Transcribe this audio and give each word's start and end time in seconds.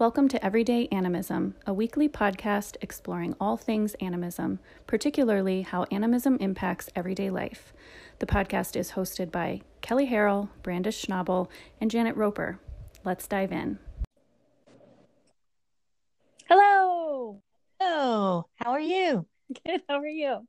Welcome 0.00 0.28
to 0.28 0.42
Everyday 0.42 0.88
Animism, 0.90 1.56
a 1.66 1.74
weekly 1.74 2.08
podcast 2.08 2.76
exploring 2.80 3.36
all 3.38 3.58
things 3.58 3.94
animism, 4.00 4.58
particularly 4.86 5.60
how 5.60 5.84
animism 5.90 6.38
impacts 6.40 6.88
everyday 6.96 7.28
life. 7.28 7.74
The 8.18 8.24
podcast 8.24 8.76
is 8.76 8.92
hosted 8.92 9.30
by 9.30 9.60
Kelly 9.82 10.08
Harrell, 10.08 10.48
Brandis 10.62 11.04
Schnabel, 11.04 11.48
and 11.82 11.90
Janet 11.90 12.16
Roper. 12.16 12.58
Let's 13.04 13.26
dive 13.26 13.52
in. 13.52 13.78
Hello. 16.48 17.42
Hello. 17.78 18.46
How 18.56 18.70
are 18.70 18.80
you? 18.80 19.26
Good. 19.66 19.82
How 19.86 19.98
are 19.98 20.06
you? 20.06 20.46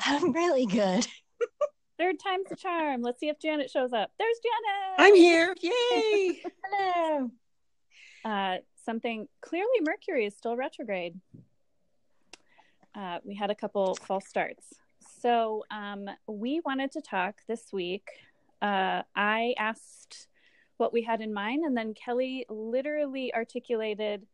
I'm 0.00 0.32
really 0.32 0.66
good. 0.66 1.06
Third 1.96 2.16
time's 2.18 2.48
the 2.48 2.56
charm. 2.56 3.02
Let's 3.02 3.20
see 3.20 3.28
if 3.28 3.38
Janet 3.38 3.70
shows 3.70 3.92
up. 3.92 4.10
There's 4.18 4.40
Janet. 4.42 4.94
I'm 4.98 5.14
here. 5.14 5.54
Yay. 5.60 6.42
Hello. 6.64 7.30
Uh, 8.24 8.56
something 8.90 9.28
clearly 9.40 9.80
Mercury 9.82 10.26
is 10.26 10.36
still 10.36 10.56
retrograde. 10.56 11.14
Uh, 12.92 13.18
we 13.22 13.36
had 13.36 13.48
a 13.48 13.54
couple 13.54 13.94
false 13.94 14.26
starts. 14.26 14.74
So 15.20 15.64
um, 15.70 16.10
we 16.26 16.60
wanted 16.64 16.90
to 16.92 17.00
talk 17.00 17.36
this 17.46 17.72
week. 17.72 18.08
Uh, 18.60 19.02
I 19.14 19.54
asked 19.56 20.26
what 20.78 20.92
we 20.92 21.02
had 21.02 21.20
in 21.20 21.32
mind, 21.32 21.64
and 21.64 21.76
then 21.76 21.94
Kelly 21.94 22.46
literally 22.48 23.32
articulated 23.32 24.26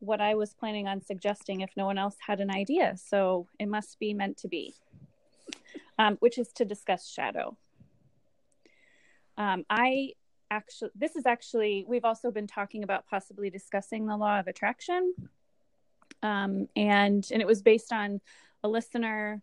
what 0.00 0.20
I 0.20 0.34
was 0.34 0.52
planning 0.52 0.86
on 0.86 1.00
suggesting 1.00 1.62
if 1.62 1.70
no 1.74 1.86
one 1.86 1.96
else 1.96 2.16
had 2.20 2.40
an 2.40 2.50
idea. 2.50 2.98
So 2.98 3.46
it 3.58 3.66
must 3.66 3.98
be 3.98 4.12
meant 4.12 4.36
to 4.38 4.48
be, 4.48 4.74
um, 5.98 6.18
which 6.20 6.36
is 6.36 6.48
to 6.56 6.66
discuss 6.66 7.08
shadow. 7.08 7.56
Um, 9.38 9.64
I 9.70 10.12
actually 10.50 10.90
this 10.94 11.16
is 11.16 11.26
actually 11.26 11.84
we've 11.88 12.04
also 12.04 12.30
been 12.30 12.46
talking 12.46 12.82
about 12.82 13.06
possibly 13.06 13.50
discussing 13.50 14.06
the 14.06 14.16
law 14.16 14.38
of 14.38 14.46
attraction. 14.46 15.14
Um, 16.22 16.68
and 16.76 17.26
and 17.32 17.42
it 17.42 17.46
was 17.46 17.62
based 17.62 17.92
on 17.92 18.20
a 18.62 18.68
listener 18.68 19.42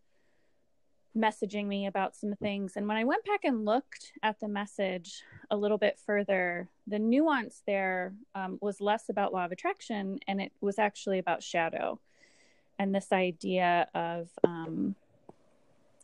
messaging 1.16 1.68
me 1.68 1.86
about 1.86 2.16
some 2.16 2.34
things. 2.36 2.74
And 2.76 2.88
when 2.88 2.98
i 2.98 3.04
went 3.04 3.26
back 3.26 3.44
and 3.44 3.66
looked 3.66 4.14
at 4.24 4.40
the 4.40 4.48
message 4.48 5.22
a 5.52 5.58
little 5.58 5.78
bit 5.78 6.00
further 6.06 6.70
the 6.88 7.00
nuance 7.00 7.62
there 7.68 8.14
um, 8.36 8.58
was 8.62 8.82
less 8.82 9.10
about 9.10 9.34
law 9.34 9.46
of 9.46 9.52
attraction 9.52 10.20
and 10.28 10.42
it 10.42 10.52
was 10.62 10.80
actually 10.80 11.20
about 11.20 11.44
shadow 11.44 12.00
and 12.80 12.94
this 12.94 13.12
idea 13.12 13.88
of 13.94 14.30
um, 14.44 14.96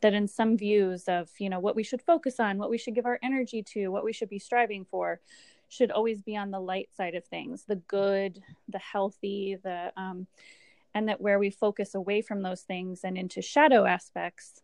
that 0.02 0.14
in 0.14 0.28
some 0.28 0.58
views 0.58 1.06
of 1.08 1.30
you 1.40 1.50
know 1.50 1.60
what 1.60 1.76
we 1.76 1.84
should 1.84 2.02
focus 2.02 2.40
on 2.40 2.58
what 2.58 2.70
we 2.70 2.78
should 2.78 2.96
give 2.96 3.06
our 3.06 3.20
energy 3.22 3.62
to 3.62 3.90
what 3.90 4.04
we 4.04 4.14
should 4.14 4.30
be 4.30 4.40
striving 4.40 4.86
for 4.86 5.20
should 5.68 5.92
always 5.92 6.22
be 6.22 6.36
on 6.36 6.52
the 6.52 6.60
light 6.60 6.90
side 6.96 7.16
of 7.16 7.26
things 7.26 7.66
the 7.68 7.76
good 7.76 8.42
the 8.68 8.80
healthy 8.80 9.58
the 9.64 9.92
um, 9.98 10.28
and 10.94 11.08
that 11.08 11.22
where 11.22 11.40
we 11.40 11.50
focus 11.50 11.94
away 11.96 12.22
from 12.22 12.42
those 12.42 12.62
things 12.62 13.02
and 13.04 13.18
into 13.18 13.42
shadow 13.42 13.86
aspects 13.86 14.62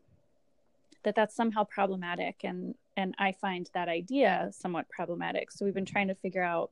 that 1.06 1.16
that's 1.16 1.36
somehow 1.36 1.64
problematic. 1.64 2.42
And 2.44 2.76
and 2.98 3.14
i 3.20 3.32
find 3.32 3.70
that 3.74 3.88
idea 3.88 4.50
somewhat 4.52 4.90
problematic. 4.90 5.52
So 5.52 5.64
we've 5.64 5.74
been 5.74 5.86
trying 5.86 6.10
to 6.10 6.16
figure 6.16 6.44
out 6.44 6.72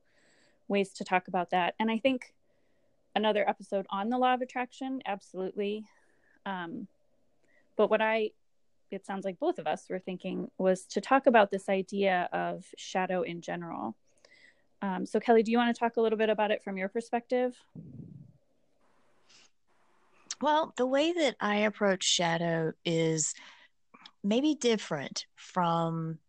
ways 0.68 0.92
to 0.94 1.04
talk 1.04 1.28
about 1.28 1.52
that. 1.52 1.76
And 1.80 1.90
i 1.90 1.98
think 1.98 2.34
another 3.16 3.48
episode 3.48 3.86
on 3.90 4.10
the 4.10 4.18
law 4.18 4.34
of 4.34 4.42
attraction 4.42 5.02
absolutely. 5.06 5.86
Um, 6.46 6.88
but 7.78 7.90
what 7.90 8.02
i 8.02 8.32
it 8.94 9.06
sounds 9.06 9.26
like 9.26 9.40
both 9.40 9.60
of 9.60 9.68
us 9.68 9.86
were 9.90 10.00
thinking 10.00 10.50
was 10.58 10.86
to 10.86 11.02
talk 11.02 11.28
about 11.28 11.52
this 11.52 11.70
idea 11.70 12.30
of 12.32 12.66
shadow 12.78 13.22
in 13.22 13.42
general. 13.42 13.96
Um, 14.82 15.06
so, 15.06 15.20
Kelly, 15.20 15.44
do 15.44 15.52
you 15.52 15.58
want 15.58 15.74
to 15.76 15.80
talk 15.80 15.98
a 15.98 16.02
little 16.02 16.18
bit 16.18 16.30
about 16.30 16.52
it 16.52 16.64
from 16.64 16.78
your 16.78 16.90
perspective? 16.90 17.56
Well, 20.42 20.74
the 20.76 20.86
way 20.86 21.14
that 21.14 21.36
I 21.40 21.58
approach 21.58 22.04
shadow 22.04 22.74
is 22.84 23.34
maybe 24.24 24.56
different 24.56 25.26
from 25.36 26.20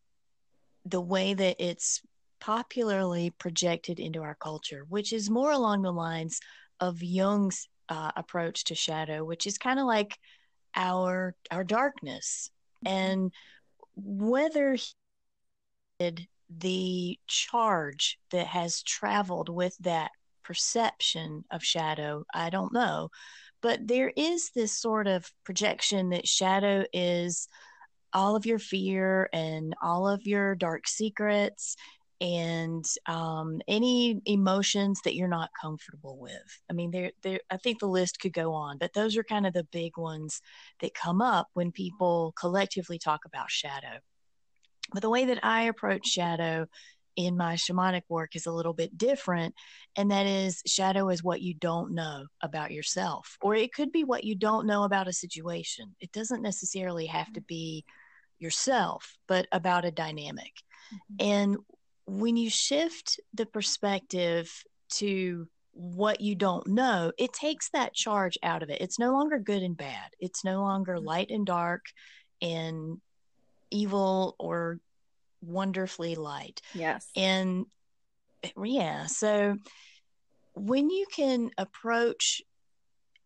the 0.84 1.00
way 1.00 1.34
that 1.34 1.56
it's 1.58 2.02
popularly 2.40 3.30
projected 3.30 3.98
into 3.98 4.22
our 4.22 4.36
culture, 4.36 4.84
which 4.88 5.12
is 5.12 5.30
more 5.30 5.50
along 5.50 5.82
the 5.82 5.92
lines 5.92 6.40
of 6.78 7.02
Jung's 7.02 7.68
uh, 7.88 8.12
approach 8.16 8.64
to 8.64 8.74
shadow, 8.74 9.24
which 9.24 9.46
is 9.46 9.58
kind 9.58 9.80
of 9.80 9.86
like 9.86 10.18
our 10.76 11.34
our 11.50 11.64
darkness 11.64 12.50
and 12.84 13.32
whether 13.96 14.74
he 14.74 14.86
did 16.00 16.26
the 16.50 17.18
charge 17.26 18.18
that 18.30 18.46
has 18.48 18.82
traveled 18.82 19.48
with 19.48 19.76
that 19.78 20.10
perception 20.42 21.44
of 21.50 21.64
shadow, 21.64 22.24
I 22.32 22.50
don't 22.50 22.72
know. 22.72 23.10
But 23.62 23.86
there 23.86 24.12
is 24.14 24.50
this 24.54 24.78
sort 24.78 25.06
of 25.06 25.30
projection 25.44 26.10
that 26.10 26.28
shadow 26.28 26.84
is 26.92 27.48
all 28.12 28.36
of 28.36 28.46
your 28.46 28.58
fear 28.58 29.28
and 29.32 29.74
all 29.82 30.06
of 30.06 30.26
your 30.26 30.54
dark 30.54 30.86
secrets 30.86 31.76
and 32.24 32.86
um, 33.04 33.60
any 33.68 34.18
emotions 34.24 34.98
that 35.04 35.14
you're 35.14 35.28
not 35.28 35.50
comfortable 35.60 36.16
with. 36.18 36.62
I 36.70 36.72
mean, 36.72 36.90
there, 36.90 37.10
there. 37.22 37.40
I 37.50 37.58
think 37.58 37.80
the 37.80 37.86
list 37.86 38.18
could 38.18 38.32
go 38.32 38.54
on, 38.54 38.78
but 38.78 38.94
those 38.94 39.18
are 39.18 39.22
kind 39.22 39.46
of 39.46 39.52
the 39.52 39.64
big 39.64 39.98
ones 39.98 40.40
that 40.80 40.94
come 40.94 41.20
up 41.20 41.48
when 41.52 41.70
people 41.70 42.32
collectively 42.40 42.98
talk 42.98 43.26
about 43.26 43.50
shadow. 43.50 43.98
But 44.90 45.02
the 45.02 45.10
way 45.10 45.26
that 45.26 45.44
I 45.44 45.64
approach 45.64 46.06
shadow 46.06 46.66
in 47.14 47.36
my 47.36 47.56
shamanic 47.56 48.02
work 48.08 48.34
is 48.34 48.46
a 48.46 48.52
little 48.52 48.72
bit 48.72 48.96
different, 48.96 49.54
and 49.94 50.10
that 50.10 50.24
is 50.24 50.62
shadow 50.66 51.10
is 51.10 51.22
what 51.22 51.42
you 51.42 51.52
don't 51.52 51.94
know 51.94 52.24
about 52.42 52.70
yourself, 52.70 53.36
or 53.42 53.54
it 53.54 53.74
could 53.74 53.92
be 53.92 54.02
what 54.02 54.24
you 54.24 54.34
don't 54.34 54.66
know 54.66 54.84
about 54.84 55.08
a 55.08 55.12
situation. 55.12 55.94
It 56.00 56.10
doesn't 56.12 56.40
necessarily 56.40 57.04
have 57.04 57.30
to 57.34 57.42
be 57.42 57.84
yourself, 58.38 59.18
but 59.28 59.46
about 59.52 59.84
a 59.84 59.90
dynamic. 59.90 60.52
Mm-hmm. 60.92 61.26
And 61.26 61.56
when 62.06 62.36
you 62.36 62.50
shift 62.50 63.20
the 63.32 63.46
perspective 63.46 64.52
to 64.90 65.48
what 65.72 66.20
you 66.20 66.34
don't 66.34 66.66
know, 66.66 67.12
it 67.18 67.32
takes 67.32 67.70
that 67.70 67.94
charge 67.94 68.38
out 68.42 68.62
of 68.62 68.70
it. 68.70 68.80
It's 68.80 68.98
no 68.98 69.12
longer 69.12 69.38
good 69.38 69.62
and 69.62 69.76
bad. 69.76 70.10
It's 70.20 70.44
no 70.44 70.60
longer 70.60 70.96
mm-hmm. 70.96 71.06
light 71.06 71.30
and 71.30 71.44
dark 71.46 71.86
and 72.40 73.00
evil 73.70 74.36
or 74.38 74.78
wonderfully 75.40 76.14
light. 76.14 76.60
Yes. 76.74 77.08
And 77.16 77.66
yeah, 78.62 79.06
so 79.06 79.56
when 80.54 80.90
you 80.90 81.06
can 81.10 81.50
approach 81.58 82.42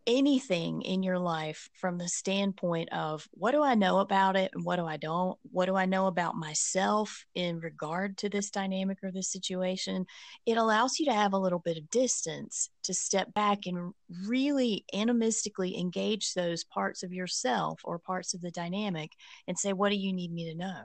anything 0.08 0.80
in 0.82 1.02
your 1.02 1.19
life 1.19 1.69
from 1.74 1.98
the 1.98 2.08
standpoint 2.08 2.88
of 2.92 3.28
what 3.32 3.52
do 3.52 3.62
I 3.62 3.74
know 3.74 3.98
about 3.98 4.36
it 4.36 4.50
and 4.54 4.64
what 4.64 4.76
do 4.76 4.86
I 4.86 4.96
don't? 4.96 5.38
What 5.52 5.66
do 5.66 5.76
I 5.76 5.84
know 5.84 6.06
about 6.06 6.34
myself 6.34 7.26
in 7.34 7.60
regard 7.60 8.16
to 8.19 8.30
this 8.30 8.50
dynamic 8.50 8.98
or 9.02 9.12
this 9.12 9.30
situation? 9.30 10.06
It 10.46 10.56
allows 10.56 10.98
you 10.98 11.04
to 11.06 11.12
have 11.12 11.34
a 11.34 11.38
little 11.38 11.58
bit 11.58 11.76
of 11.76 11.91
distance 11.91 12.70
to 12.84 12.94
step 12.94 13.34
back 13.34 13.66
and 13.66 13.92
really 14.26 14.86
animistically 14.94 15.78
engage 15.78 16.32
those 16.32 16.64
parts 16.64 17.02
of 17.02 17.12
yourself 17.12 17.82
or 17.84 17.98
parts 17.98 18.32
of 18.32 18.40
the 18.40 18.50
dynamic 18.50 19.12
and 19.46 19.58
say, 19.58 19.75
what 19.75 19.90
do 19.90 19.96
you 19.96 20.14
need 20.14 20.32
me 20.32 20.50
to 20.50 20.56
know? 20.56 20.82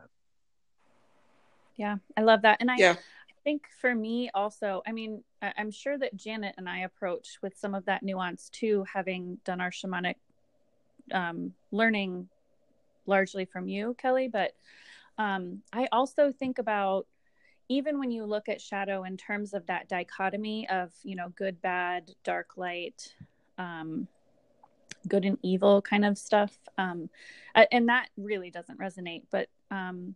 Yeah, 1.78 1.95
I 2.17 2.22
love 2.22 2.41
that. 2.41 2.57
And 2.59 2.69
I, 2.69 2.75
yeah 2.75 2.95
think 3.44 3.68
for 3.80 3.94
me 3.94 4.30
also, 4.34 4.81
I 4.88 4.92
mean, 4.92 5.24
I'm 5.42 5.72
sure 5.72 5.98
that 5.98 6.16
Janet 6.16 6.56
and 6.58 6.70
I 6.70 6.80
approach 6.80 7.40
with 7.42 7.58
some 7.58 7.76
of 7.76 7.86
that 7.86 8.04
nuance 8.04 8.50
too, 8.50 8.86
having 8.92 9.38
done 9.44 9.62
our 9.62 9.72
shamanic 9.72 10.16
um, 11.12 11.53
learning 11.72 12.30
largely 13.06 13.46
from 13.46 13.68
you, 13.68 13.96
Kelly. 13.98 14.28
But 14.28 14.53
um, 15.18 15.62
I 15.72 15.88
also 15.92 16.32
think 16.32 16.59
about 16.59 17.08
even 17.70 18.00
when 18.00 18.12
you 18.12 18.26
look 18.26 18.50
at 18.50 18.62
shadow 18.62 19.03
in 19.03 19.18
terms 19.18 19.53
of 19.53 19.66
that 19.68 19.88
dichotomy 19.88 20.68
of, 20.70 20.92
you 21.03 21.16
know, 21.16 21.30
good, 21.36 21.62
bad, 21.62 22.12
dark, 22.23 22.58
light, 22.58 23.14
um, 23.58 24.08
good 25.08 25.26
and 25.26 25.38
evil 25.41 25.82
kind 25.82 26.06
of 26.06 26.17
stuff. 26.17 26.58
Um, 26.78 27.09
and 27.72 27.90
that 27.90 28.09
really 28.17 28.52
doesn't 28.52 28.79
resonate. 28.79 29.23
But 29.32 29.50
um, 29.72 30.16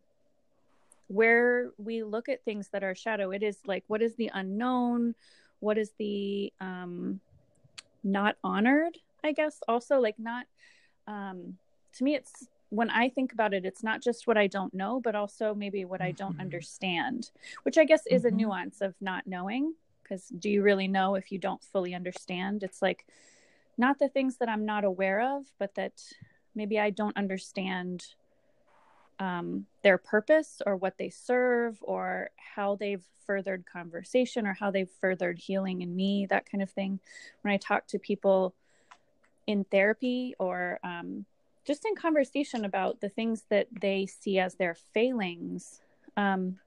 where 1.08 1.72
we 1.78 2.04
look 2.04 2.28
at 2.30 2.44
things 2.44 2.70
that 2.70 2.84
are 2.84 2.96
shadow 2.96 3.32
it 3.32 3.44
is 3.44 3.58
like 3.66 3.84
what 3.88 4.02
is 4.02 4.16
the 4.16 4.30
unknown 4.34 5.16
what 5.60 5.78
is 5.78 5.92
the 5.98 6.52
um 6.60 7.20
not 8.04 8.36
honored 8.44 8.98
i 9.24 9.32
guess 9.32 9.60
also 9.68 10.00
like 10.00 10.20
not 10.20 10.46
um 11.08 11.58
to 11.94 12.04
me 12.04 12.16
it's 12.16 12.48
when 12.70 12.90
i 12.90 13.08
think 13.08 13.32
about 13.32 13.54
it 13.54 13.66
it's 13.66 13.84
not 13.84 14.02
just 14.02 14.28
what 14.28 14.38
i 14.38 14.48
don't 14.48 14.74
know 14.74 15.00
but 15.00 15.16
also 15.16 15.56
maybe 15.56 15.86
what 15.86 16.02
i 16.02 16.12
don't 16.12 16.34
mm-hmm. 16.34 16.42
understand 16.42 17.32
which 17.64 17.78
i 17.78 17.86
guess 17.86 18.06
is 18.08 18.24
mm-hmm. 18.24 18.36
a 18.36 18.38
nuance 18.38 18.82
of 18.82 18.94
not 19.00 19.26
knowing 19.26 19.74
because 20.04 20.28
do 20.28 20.50
you 20.50 20.62
really 20.62 20.88
know 20.88 21.16
if 21.16 21.32
you 21.32 21.40
don't 21.40 21.64
fully 21.64 21.94
understand 21.94 22.64
it's 22.64 22.82
like 22.82 23.06
not 23.78 24.00
the 24.00 24.10
things 24.10 24.38
that 24.38 24.50
i'm 24.50 24.66
not 24.66 24.84
aware 24.84 25.38
of 25.38 25.46
but 25.58 25.74
that 25.76 25.94
maybe 26.54 26.78
i 26.80 26.90
don't 26.90 27.16
understand 27.16 28.06
um, 29.20 29.66
their 29.84 29.98
purpose 29.98 30.62
or 30.66 30.76
what 30.76 30.98
they 30.98 31.10
serve 31.10 31.78
or 31.82 32.30
how 32.38 32.76
they've 32.76 33.04
furthered 33.26 33.66
conversation 33.66 34.48
or 34.48 34.54
how 34.54 34.72
they've 34.72 34.90
furthered 35.02 35.38
healing 35.38 35.82
in 35.82 35.96
me, 35.96 36.26
that 36.30 36.50
kind 36.50 36.62
of 36.62 36.70
thing. 36.70 37.00
When 37.42 37.54
I 37.54 37.58
talk 37.58 37.88
to 37.88 38.00
people 38.00 38.54
in 39.48 39.64
therapy 39.66 40.36
or 40.40 40.80
um, 40.84 41.26
just 41.66 41.86
in 41.86 41.96
conversation 41.96 42.66
about 42.66 43.02
the 43.02 43.10
things 43.10 43.44
that 43.50 43.68
they 43.82 44.06
see 44.06 44.40
as 44.40 44.56
their 44.56 44.76
failings, 44.94 45.82
um, 46.16 46.58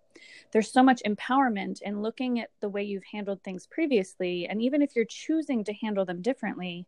there's 0.53 0.70
so 0.70 0.82
much 0.82 1.03
empowerment 1.06 1.81
in 1.82 2.03
looking 2.03 2.41
at 2.41 2.50
the 2.61 2.69
way 2.69 2.82
you've 2.82 3.05
handled 3.05 3.43
things 3.43 3.67
previously. 3.67 4.46
And 4.46 4.61
even 4.61 4.82
if 4.82 4.94
you're 4.94 5.05
choosing 5.05 5.64
to 5.64 5.73
handle 5.73 6.05
them 6.05 6.20
differently, 6.20 6.87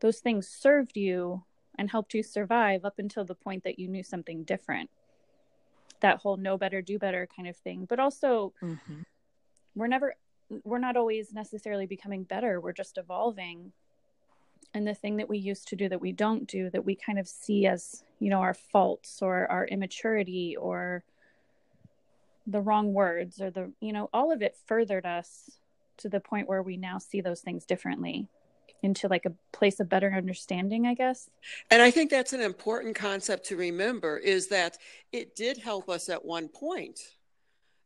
those 0.00 0.20
things 0.20 0.48
served 0.48 0.96
you 0.96 1.44
and 1.78 1.90
helped 1.90 2.14
you 2.14 2.22
survive 2.22 2.84
up 2.84 2.98
until 2.98 3.24
the 3.24 3.34
point 3.34 3.64
that 3.64 3.78
you 3.78 3.88
knew 3.88 4.02
something 4.02 4.44
different. 4.44 4.88
That 6.00 6.18
whole 6.18 6.36
know 6.36 6.56
better, 6.56 6.82
do 6.82 6.98
better 6.98 7.28
kind 7.34 7.48
of 7.48 7.56
thing. 7.56 7.86
But 7.88 8.00
also, 8.00 8.52
mm-hmm. 8.62 9.02
we're 9.74 9.86
never, 9.86 10.14
we're 10.64 10.78
not 10.78 10.96
always 10.96 11.32
necessarily 11.32 11.86
becoming 11.86 12.24
better. 12.24 12.60
We're 12.60 12.72
just 12.72 12.98
evolving. 12.98 13.72
And 14.72 14.86
the 14.86 14.94
thing 14.94 15.16
that 15.16 15.28
we 15.28 15.38
used 15.38 15.68
to 15.68 15.76
do 15.76 15.88
that 15.88 16.00
we 16.00 16.12
don't 16.12 16.46
do, 16.46 16.70
that 16.70 16.84
we 16.84 16.94
kind 16.94 17.18
of 17.18 17.26
see 17.28 17.66
as, 17.66 18.04
you 18.18 18.30
know, 18.30 18.40
our 18.40 18.54
faults 18.54 19.20
or 19.20 19.50
our 19.50 19.66
immaturity 19.66 20.56
or 20.56 21.04
the 22.46 22.60
wrong 22.60 22.92
words 22.92 23.40
or 23.40 23.50
the 23.50 23.70
you 23.80 23.92
know 23.92 24.08
all 24.12 24.32
of 24.32 24.42
it 24.42 24.56
furthered 24.66 25.06
us 25.06 25.58
to 25.96 26.08
the 26.08 26.20
point 26.20 26.48
where 26.48 26.62
we 26.62 26.76
now 26.76 26.98
see 26.98 27.20
those 27.20 27.40
things 27.40 27.64
differently 27.64 28.28
into 28.82 29.08
like 29.08 29.26
a 29.26 29.32
place 29.52 29.80
of 29.80 29.88
better 29.88 30.12
understanding 30.12 30.86
i 30.86 30.94
guess. 30.94 31.28
And 31.70 31.82
i 31.82 31.90
think 31.90 32.10
that's 32.10 32.32
an 32.32 32.40
important 32.40 32.94
concept 32.94 33.46
to 33.46 33.56
remember 33.56 34.18
is 34.18 34.48
that 34.48 34.78
it 35.12 35.36
did 35.36 35.58
help 35.58 35.88
us 35.88 36.08
at 36.08 36.24
one 36.24 36.48
point 36.48 36.98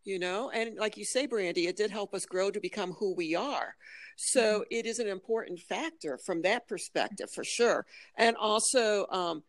you 0.07 0.19
know? 0.19 0.51
And 0.51 0.77
like 0.77 0.99
you 0.99 1.05
say 1.07 1.27
brandy 1.27 1.67
it 1.67 1.79
did 1.79 1.91
help 1.91 2.15
us 2.15 2.27
grow 2.27 2.51
to 2.51 2.61
become 2.61 2.93
who 2.93 3.15
we 3.15 3.35
are. 3.35 3.75
So 4.17 4.61
mm-hmm. 4.61 4.63
it 4.71 4.85
is 4.85 4.99
an 4.99 5.09
important 5.09 5.61
factor 5.61 6.19
from 6.19 6.43
that 6.43 6.69
perspective 6.69 7.31
for 7.31 7.43
sure. 7.43 7.87
And 8.17 8.37
also 8.37 9.07
um, 9.11 9.43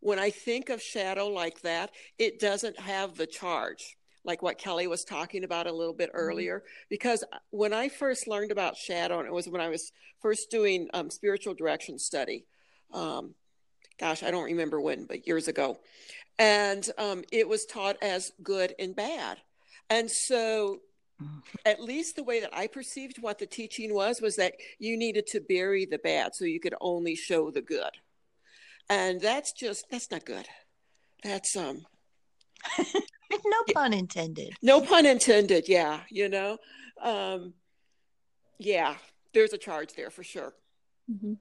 when 0.00 0.18
i 0.18 0.30
think 0.30 0.68
of 0.68 0.80
shadow 0.80 1.26
like 1.26 1.60
that 1.62 1.90
it 2.18 2.38
doesn't 2.38 2.78
have 2.78 3.16
the 3.16 3.26
charge 3.26 3.97
like 4.24 4.42
what 4.42 4.58
Kelly 4.58 4.86
was 4.86 5.04
talking 5.04 5.44
about 5.44 5.66
a 5.66 5.72
little 5.72 5.94
bit 5.94 6.10
mm-hmm. 6.10 6.18
earlier. 6.18 6.64
Because 6.88 7.24
when 7.50 7.72
I 7.72 7.88
first 7.88 8.28
learned 8.28 8.52
about 8.52 8.76
shadow, 8.76 9.18
and 9.18 9.26
it 9.26 9.32
was 9.32 9.48
when 9.48 9.60
I 9.60 9.68
was 9.68 9.92
first 10.20 10.50
doing 10.50 10.88
um, 10.94 11.10
spiritual 11.10 11.54
direction 11.54 11.98
study, 11.98 12.44
um, 12.92 13.34
gosh, 13.98 14.22
I 14.22 14.30
don't 14.30 14.44
remember 14.44 14.80
when, 14.80 15.04
but 15.04 15.26
years 15.26 15.48
ago. 15.48 15.78
And 16.38 16.88
um, 16.98 17.24
it 17.32 17.48
was 17.48 17.64
taught 17.64 17.96
as 18.02 18.32
good 18.42 18.74
and 18.78 18.94
bad. 18.94 19.38
And 19.90 20.10
so, 20.10 20.80
mm-hmm. 21.20 21.38
at 21.64 21.80
least 21.80 22.14
the 22.14 22.22
way 22.22 22.40
that 22.40 22.56
I 22.56 22.68
perceived 22.68 23.20
what 23.20 23.38
the 23.38 23.46
teaching 23.46 23.92
was, 23.92 24.20
was 24.20 24.36
that 24.36 24.54
you 24.78 24.96
needed 24.96 25.26
to 25.28 25.40
bury 25.40 25.84
the 25.84 25.98
bad 25.98 26.34
so 26.34 26.44
you 26.44 26.60
could 26.60 26.74
only 26.80 27.16
show 27.16 27.50
the 27.50 27.62
good. 27.62 27.90
And 28.88 29.20
that's 29.20 29.52
just, 29.52 29.86
that's 29.90 30.10
not 30.10 30.24
good. 30.24 30.46
That's, 31.24 31.56
um, 31.56 31.86
no 33.44 33.62
pun 33.72 33.92
intended. 33.92 34.54
No 34.62 34.80
pun 34.80 35.06
intended. 35.06 35.68
Yeah, 35.68 36.00
you 36.10 36.28
know, 36.28 36.58
um, 37.00 37.54
yeah, 38.58 38.96
there's 39.32 39.52
a 39.52 39.58
charge 39.58 39.94
there 39.94 40.10
for 40.10 40.22
sure. 40.22 40.54
Mm-hmm. 41.10 41.34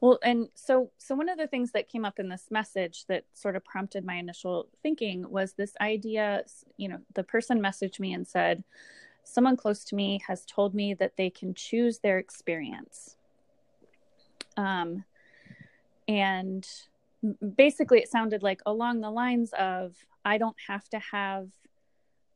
Well, 0.00 0.18
and 0.22 0.48
so 0.54 0.90
so 0.98 1.14
one 1.14 1.28
of 1.28 1.38
the 1.38 1.46
things 1.46 1.72
that 1.72 1.88
came 1.88 2.04
up 2.04 2.18
in 2.18 2.28
this 2.28 2.46
message 2.50 3.06
that 3.06 3.24
sort 3.34 3.56
of 3.56 3.64
prompted 3.64 4.04
my 4.04 4.14
initial 4.14 4.68
thinking 4.82 5.28
was 5.28 5.54
this 5.54 5.72
idea. 5.80 6.44
You 6.76 6.88
know, 6.88 7.00
the 7.14 7.24
person 7.24 7.60
messaged 7.60 7.98
me 7.98 8.12
and 8.12 8.26
said, 8.26 8.62
"Someone 9.24 9.56
close 9.56 9.84
to 9.86 9.94
me 9.96 10.20
has 10.26 10.44
told 10.44 10.74
me 10.74 10.94
that 10.94 11.16
they 11.16 11.30
can 11.30 11.54
choose 11.54 11.98
their 11.98 12.18
experience." 12.18 13.16
Um, 14.56 15.04
and 16.08 16.66
basically, 17.56 17.98
it 17.98 18.08
sounded 18.08 18.42
like 18.42 18.60
along 18.66 19.00
the 19.00 19.10
lines 19.10 19.52
of 19.58 19.96
I 20.26 20.38
don't 20.38 20.56
have 20.66 20.88
to 20.88 20.98
have 20.98 21.48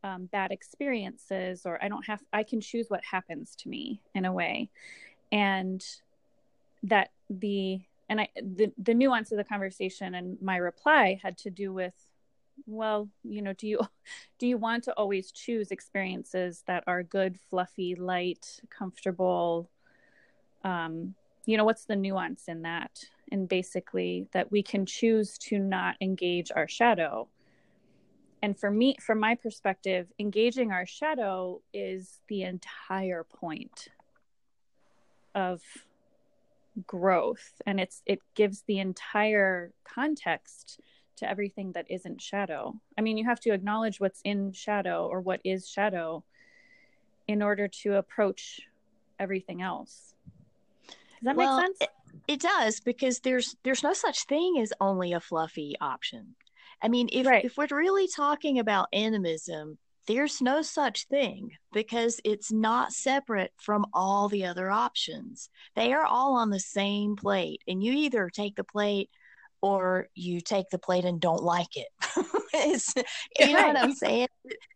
um, 0.04 0.26
bad 0.26 0.52
experiences 0.52 1.66
or 1.66 1.82
I 1.82 1.88
don't 1.88 2.06
have, 2.06 2.22
I 2.32 2.44
can 2.44 2.60
choose 2.60 2.88
what 2.88 3.02
happens 3.04 3.56
to 3.56 3.68
me 3.68 4.00
in 4.14 4.24
a 4.24 4.32
way. 4.32 4.70
And 5.32 5.84
that 6.84 7.10
the, 7.28 7.80
and 8.08 8.20
I, 8.20 8.28
the, 8.40 8.72
the 8.78 8.94
nuance 8.94 9.32
of 9.32 9.38
the 9.38 9.44
conversation 9.44 10.14
and 10.14 10.40
my 10.40 10.56
reply 10.56 11.18
had 11.20 11.36
to 11.38 11.50
do 11.50 11.72
with, 11.72 11.94
well, 12.64 13.08
you 13.24 13.42
know, 13.42 13.54
do 13.54 13.66
you, 13.66 13.80
do 14.38 14.46
you 14.46 14.56
want 14.56 14.84
to 14.84 14.92
always 14.92 15.32
choose 15.32 15.72
experiences 15.72 16.62
that 16.68 16.84
are 16.86 17.02
good, 17.02 17.40
fluffy, 17.50 17.96
light, 17.96 18.60
comfortable? 18.70 19.68
Um, 20.62 21.16
you 21.44 21.56
know, 21.56 21.64
what's 21.64 21.86
the 21.86 21.96
nuance 21.96 22.44
in 22.46 22.62
that? 22.62 23.04
And 23.32 23.48
basically 23.48 24.28
that 24.32 24.52
we 24.52 24.62
can 24.62 24.86
choose 24.86 25.36
to 25.38 25.58
not 25.58 25.96
engage 26.00 26.52
our 26.54 26.68
shadow 26.68 27.28
and 28.42 28.58
for 28.58 28.70
me 28.70 28.96
from 29.00 29.20
my 29.20 29.34
perspective 29.34 30.12
engaging 30.18 30.72
our 30.72 30.86
shadow 30.86 31.60
is 31.72 32.20
the 32.28 32.42
entire 32.42 33.24
point 33.24 33.88
of 35.34 35.62
growth. 36.86 37.60
And 37.66 37.80
it's 37.80 38.02
it 38.06 38.20
gives 38.34 38.62
the 38.62 38.78
entire 38.78 39.72
context 39.84 40.80
to 41.16 41.28
everything 41.28 41.72
that 41.72 41.86
isn't 41.90 42.20
shadow. 42.20 42.74
I 42.98 43.02
mean 43.02 43.16
you 43.16 43.24
have 43.26 43.40
to 43.40 43.52
acknowledge 43.52 44.00
what's 44.00 44.20
in 44.24 44.52
shadow 44.52 45.06
or 45.06 45.20
what 45.20 45.40
is 45.44 45.68
shadow 45.68 46.24
in 47.28 47.42
order 47.42 47.68
to 47.68 47.96
approach 47.96 48.60
everything 49.18 49.62
else. 49.62 50.14
Does 50.88 50.96
that 51.22 51.36
well, 51.36 51.58
make 51.58 51.66
sense? 51.66 51.78
it, 51.82 51.90
it 52.26 52.40
does 52.40 52.80
because 52.80 53.20
there's 53.20 53.56
there's 53.64 53.82
no 53.82 53.92
such 53.92 54.24
thing 54.24 54.58
as 54.60 54.72
only 54.80 55.12
a 55.12 55.20
fluffy 55.20 55.76
option 55.80 56.34
I 56.82 56.88
mean, 56.88 57.08
if 57.12 57.26
right. 57.26 57.44
if 57.44 57.56
we're 57.56 57.68
really 57.70 58.08
talking 58.08 58.58
about 58.58 58.88
animism, 58.92 59.78
there's 60.06 60.40
no 60.40 60.62
such 60.62 61.06
thing 61.08 61.52
because 61.72 62.20
it's 62.24 62.50
not 62.50 62.92
separate 62.92 63.52
from 63.58 63.86
all 63.92 64.28
the 64.28 64.46
other 64.46 64.70
options. 64.70 65.50
They 65.76 65.92
are 65.92 66.04
all 66.04 66.34
on 66.36 66.50
the 66.50 66.60
same 66.60 67.16
plate, 67.16 67.62
and 67.68 67.82
you 67.82 67.92
either 67.92 68.30
take 68.30 68.56
the 68.56 68.64
plate 68.64 69.10
or 69.62 70.08
you 70.14 70.40
take 70.40 70.70
the 70.70 70.78
plate 70.78 71.04
and 71.04 71.20
don't 71.20 71.42
like 71.42 71.76
it. 71.76 71.88
you 73.38 73.52
know 73.52 73.66
what 73.66 73.76
I'm 73.76 73.92
saying? 73.92 74.28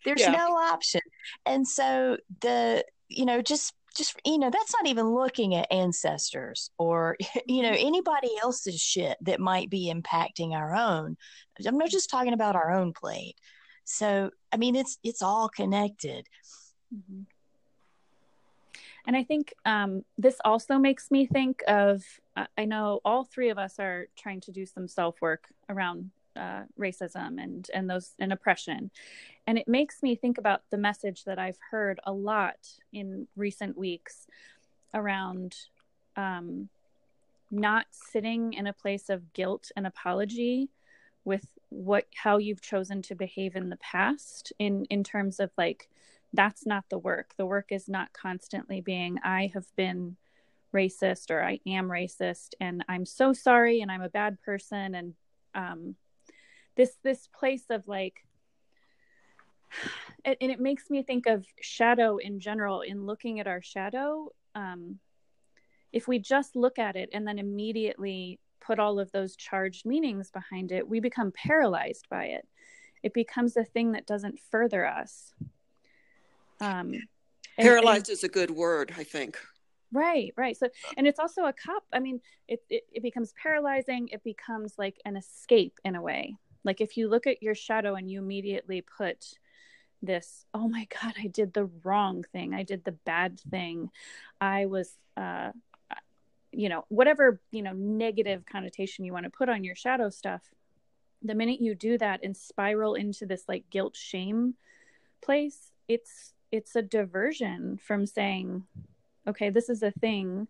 There's 0.04 0.20
yeah. 0.20 0.32
no 0.32 0.56
option. 0.56 1.00
And 1.46 1.66
so 1.66 2.18
the, 2.40 2.84
you 3.08 3.24
know, 3.24 3.40
just 3.40 3.72
just 3.94 4.20
you 4.25 4.38
know 4.38 4.50
that's 4.50 4.73
not 4.75 4.87
even 4.87 5.14
looking 5.14 5.55
at 5.55 5.70
ancestors 5.73 6.71
or 6.78 7.16
you 7.47 7.62
know 7.62 7.71
mm-hmm. 7.71 7.87
anybody 7.87 8.30
else's 8.42 8.80
shit 8.80 9.16
that 9.21 9.40
might 9.40 9.71
be 9.71 9.92
impacting 9.92 10.52
our 10.52 10.75
own 10.75 11.16
i'm 11.66 11.78
not 11.78 11.90
just 11.90 12.11
talking 12.11 12.33
about 12.33 12.57
our 12.57 12.73
own 12.73 12.92
plate 12.92 13.37
so 13.85 14.30
i 14.52 14.57
mean 14.57 14.75
it's 14.76 14.99
it's 15.04 15.23
all 15.23 15.49
connected 15.49 16.26
mm-hmm. 16.95 17.23
and 19.07 19.16
i 19.16 19.23
think 19.23 19.54
um, 19.64 20.04
this 20.18 20.37
also 20.45 20.78
makes 20.78 21.11
me 21.11 21.26
think 21.26 21.62
of 21.68 22.02
i 22.59 22.64
know 22.64 23.00
all 23.04 23.25
three 23.25 23.50
of 23.50 23.59
us 23.59 23.78
are 23.78 24.07
trying 24.16 24.40
to 24.40 24.52
do 24.52 24.66
some 24.66 24.88
self 24.88 25.21
work 25.21 25.47
around 25.68 26.11
uh, 26.37 26.62
racism 26.78 27.40
and 27.40 27.71
and 27.73 27.88
those 27.88 28.12
and 28.18 28.33
oppression 28.33 28.90
and 29.46 29.58
it 29.58 29.68
makes 29.68 30.02
me 30.02 30.14
think 30.14 30.38
about 30.38 30.62
the 30.70 30.78
message 30.78 31.24
that 31.24 31.38
i've 31.38 31.58
heard 31.70 32.00
a 32.04 32.12
lot 32.12 32.56
in 32.92 33.26
recent 33.36 33.76
weeks 33.76 34.26
around 34.92 35.56
um, 36.16 36.68
not 37.50 37.86
sitting 37.90 38.52
in 38.52 38.66
a 38.66 38.72
place 38.72 39.08
of 39.10 39.32
guilt 39.32 39.70
and 39.76 39.86
apology 39.86 40.68
with 41.24 41.46
what 41.70 42.06
how 42.14 42.38
you've 42.38 42.60
chosen 42.60 43.02
to 43.02 43.14
behave 43.14 43.56
in 43.56 43.68
the 43.68 43.76
past 43.76 44.52
in 44.58 44.84
in 44.90 45.02
terms 45.02 45.40
of 45.40 45.50
like 45.58 45.88
that's 46.32 46.66
not 46.66 46.84
the 46.90 46.98
work. 46.98 47.34
The 47.36 47.46
work 47.46 47.66
is 47.70 47.88
not 47.88 48.12
constantly 48.12 48.80
being 48.80 49.18
i 49.24 49.50
have 49.54 49.66
been 49.76 50.16
racist 50.72 51.30
or 51.30 51.42
i 51.42 51.60
am 51.66 51.88
racist 51.88 52.50
and 52.60 52.84
i'm 52.88 53.06
so 53.06 53.32
sorry 53.32 53.80
and 53.80 53.90
i'm 53.90 54.02
a 54.02 54.08
bad 54.08 54.40
person. 54.42 54.94
And 54.94 55.14
um, 55.54 55.94
this 56.76 56.96
this 57.02 57.28
place 57.28 57.66
of 57.70 57.86
like 57.88 58.26
and 60.25 60.37
it 60.40 60.61
makes 60.61 60.90
me 60.90 61.02
think 61.02 61.26
of 61.26 61.47
shadow 61.61 62.16
in 62.16 62.40
general 62.40 62.81
in 62.81 63.04
looking 63.04 63.40
at 63.40 63.47
our 63.47 63.62
shadow. 63.62 64.31
Um, 64.54 64.99
if 65.93 66.09
we 66.09 66.19
just 66.19 66.57
look 66.57 66.78
at 66.78 66.97
it 66.97 67.11
and 67.12 67.26
then 67.26 67.38
immediately 67.38 68.40
put 68.61 68.78
all 68.78 68.99
of 68.99 69.12
those 69.12 69.37
charged 69.37 69.85
meanings 69.85 70.31
behind 70.31 70.73
it 70.73 70.88
we 70.88 70.99
become 71.00 71.33
paralyzed 71.33 72.07
by 72.09 72.25
it. 72.26 72.49
It 73.02 73.12
becomes 73.12 73.57
a 73.57 73.64
thing 73.64 73.93
that 73.93 74.07
doesn't 74.07 74.40
further 74.50 74.87
us. 74.87 75.35
Um, 76.61 76.95
paralyzed 77.59 78.09
and, 78.09 78.14
is 78.14 78.25
a 78.25 78.28
good 78.28 78.50
word 78.50 78.93
i 78.97 79.04
think. 79.04 79.38
Right 79.93 80.33
right. 80.37 80.57
So 80.57 80.69
and 80.97 81.07
it's 81.07 81.21
also 81.21 81.45
a 81.45 81.52
cup. 81.52 81.85
I 81.93 82.00
mean 82.00 82.21
it, 82.49 82.61
it, 82.69 82.83
it 82.93 83.02
becomes 83.02 83.33
paralyzing. 83.40 84.09
It 84.09 84.25
becomes 84.25 84.75
like 84.76 85.00
an 85.04 85.16
escape 85.16 85.78
in 85.85 85.95
a 85.95 86.02
way. 86.02 86.37
Like 86.64 86.81
if 86.81 86.97
you 86.97 87.09
look 87.09 87.28
at 87.28 87.43
your 87.43 87.54
shadow 87.54 87.95
and 87.95 88.11
you 88.11 88.19
immediately 88.19 88.81
put 88.81 89.35
this, 90.04 90.44
oh 90.54 90.68
my 90.68 90.87
God, 91.02 91.14
I 91.18 91.26
did 91.26 91.52
the 91.52 91.68
wrong 91.82 92.25
thing. 92.32 92.54
I 92.54 92.62
did 92.62 92.84
the 92.84 92.92
bad 92.92 93.40
thing. 93.40 93.90
I 94.40 94.66
was, 94.66 94.92
uh, 95.16 95.50
you 96.52 96.68
know, 96.68 96.84
whatever, 96.88 97.40
you 97.50 97.62
know, 97.62 97.73
negative 97.73 98.44
connotation 98.46 99.04
you 99.04 99.12
want 99.12 99.25
to 99.25 99.30
put 99.30 99.49
on 99.49 99.64
your 99.64 99.75
shadow 99.75 100.11
stuff. 100.11 100.42
The 101.23 101.34
minute 101.34 101.61
you 101.61 101.75
do 101.75 101.99
that 101.99 102.20
and 102.23 102.37
spiral 102.37 102.94
into 102.94 103.26
this 103.26 103.44
like 103.49 103.70
guilt 103.70 103.96
shame 103.96 104.54
place, 105.23 105.73
it's 105.88 106.32
it's 106.52 106.76
a 106.76 106.82
diversion 106.82 107.78
from 107.78 108.06
saying, 108.06 108.62
okay, 109.26 109.50
this 109.50 109.68
is 109.68 109.82
a 109.82 109.90
thing. 109.90 110.46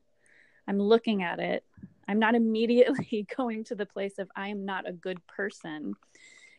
I'm 0.68 0.78
looking 0.78 1.22
at 1.22 1.38
it. 1.38 1.64
I'm 2.06 2.18
not 2.18 2.34
immediately 2.42 3.26
going 3.36 3.64
to 3.64 3.74
the 3.74 3.86
place 3.86 4.18
of 4.18 4.30
I 4.36 4.48
am 4.48 4.64
not 4.64 4.88
a 4.88 4.92
good 4.92 5.26
person. 5.26 5.94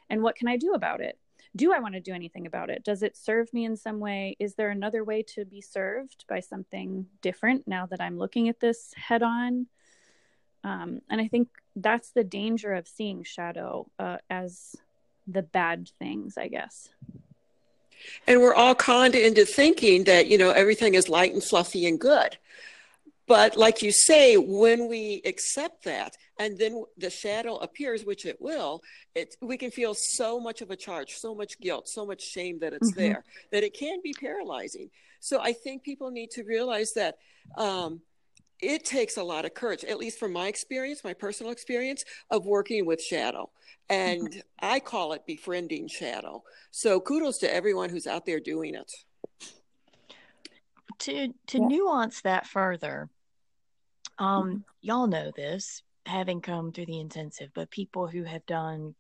And 0.10 0.22
what 0.22 0.36
can 0.36 0.48
I 0.48 0.58
do 0.58 0.74
about 0.74 1.02
it? 1.02 1.18
Do 1.56 1.74
I 1.74 1.80
want 1.80 1.94
to 1.94 2.02
do 2.02 2.14
anything 2.14 2.48
about 2.48 2.70
it? 2.70 2.84
Does 2.84 3.02
it 3.02 3.16
serve 3.16 3.54
me 3.54 3.66
in 3.66 3.78
some 3.78 4.00
way? 4.00 4.36
Is 4.40 4.56
there 4.56 4.70
another 4.70 5.04
way 5.04 5.24
to 5.36 5.46
be 5.46 5.62
served 5.62 6.26
by 6.28 6.42
something 6.42 7.08
different 7.22 7.68
now 7.68 7.86
that 7.86 8.02
I'm 8.02 8.18
looking 8.18 8.50
at 8.50 8.60
this 8.60 8.94
head 8.96 9.24
on? 9.24 9.68
Um, 10.64 11.02
and 11.10 11.22
I 11.22 11.28
think 11.28 11.48
that's 11.76 12.12
the 12.12 12.24
danger 12.24 12.74
of 12.74 12.88
seeing 12.88 13.24
shadow 13.24 13.88
uh, 14.00 14.18
as 14.30 14.76
the 15.28 15.44
bad 15.44 15.90
things, 16.00 16.38
I 16.38 16.48
guess. 16.48 16.90
And 18.28 18.42
we're 18.42 18.54
all 18.54 18.76
conned 18.76 19.16
into 19.16 19.46
thinking 19.46 20.04
that, 20.06 20.28
you 20.28 20.38
know, 20.38 20.52
everything 20.52 20.96
is 20.96 21.10
light 21.10 21.34
and 21.34 21.44
fluffy 21.44 21.86
and 21.88 22.00
good. 22.00 22.38
But 23.28 23.58
like 23.58 23.82
you 23.82 23.92
say, 23.92 24.38
when 24.38 24.88
we 24.88 25.22
accept 25.26 25.84
that 25.86 26.16
and 26.40 26.58
then 26.58 26.84
the 26.98 27.10
shadow 27.10 27.56
appears, 27.58 28.06
which 28.06 28.26
it 28.26 28.40
will, 28.40 28.82
it, 29.16 29.36
we 29.42 29.58
can 29.58 29.72
feel 29.72 29.96
so 29.96 30.40
much 30.40 30.62
of 30.62 30.70
a 30.70 30.76
charge, 30.76 31.14
so 31.14 31.34
much 31.34 31.60
guilt, 31.60 31.88
so 31.88 32.06
much 32.06 32.22
shame 32.22 32.60
that 32.60 32.74
it's 32.74 32.92
mm-hmm. 32.92 33.00
there, 33.00 33.24
that 33.52 33.64
it 33.64 33.74
can 33.74 34.00
be 34.04 34.14
paralyzing. 34.14 34.90
So 35.20 35.42
I 35.42 35.54
think 35.54 35.84
people 35.84 36.12
need 36.12 36.30
to 36.32 36.44
realize 36.44 36.94
that 36.94 37.18
um, 37.58 38.02
it 38.62 38.86
takes 38.86 39.18
a 39.18 39.24
lot 39.24 39.46
of 39.46 39.54
courage, 39.56 39.84
at 39.84 39.98
least 39.98 40.20
from 40.20 40.32
my 40.32 40.48
experience, 40.48 41.04
my 41.04 41.14
personal 41.14 41.52
experience 41.52 42.06
of 42.30 42.46
working 42.46 42.86
with 42.86 43.02
shadow. 43.02 43.50
And 43.90 44.30
mm-hmm. 44.30 44.40
I 44.60 44.80
call 44.80 45.14
it 45.14 45.26
befriending 45.26 45.88
shadow. 45.88 46.44
So 46.70 47.00
kudos 47.00 47.40
to 47.40 47.54
everyone 47.54 47.90
who's 47.90 48.08
out 48.08 48.26
there 48.26 48.40
doing 48.40 48.76
it. 48.76 48.92
To 51.00 51.34
to 51.48 51.58
yeah. 51.60 51.68
nuance 51.68 52.22
that 52.22 52.48
further, 52.48 53.10
um, 54.18 54.48
mm-hmm. 54.48 54.58
y'all 54.82 55.08
know 55.08 55.32
this, 55.36 55.84
having 56.06 56.42
come 56.42 56.72
through 56.72 56.86
the 56.88 57.00
intensive, 57.00 57.50
but 57.54 57.70
people 57.72 58.08
who 58.08 58.24
have 58.24 58.46
done 58.46 58.96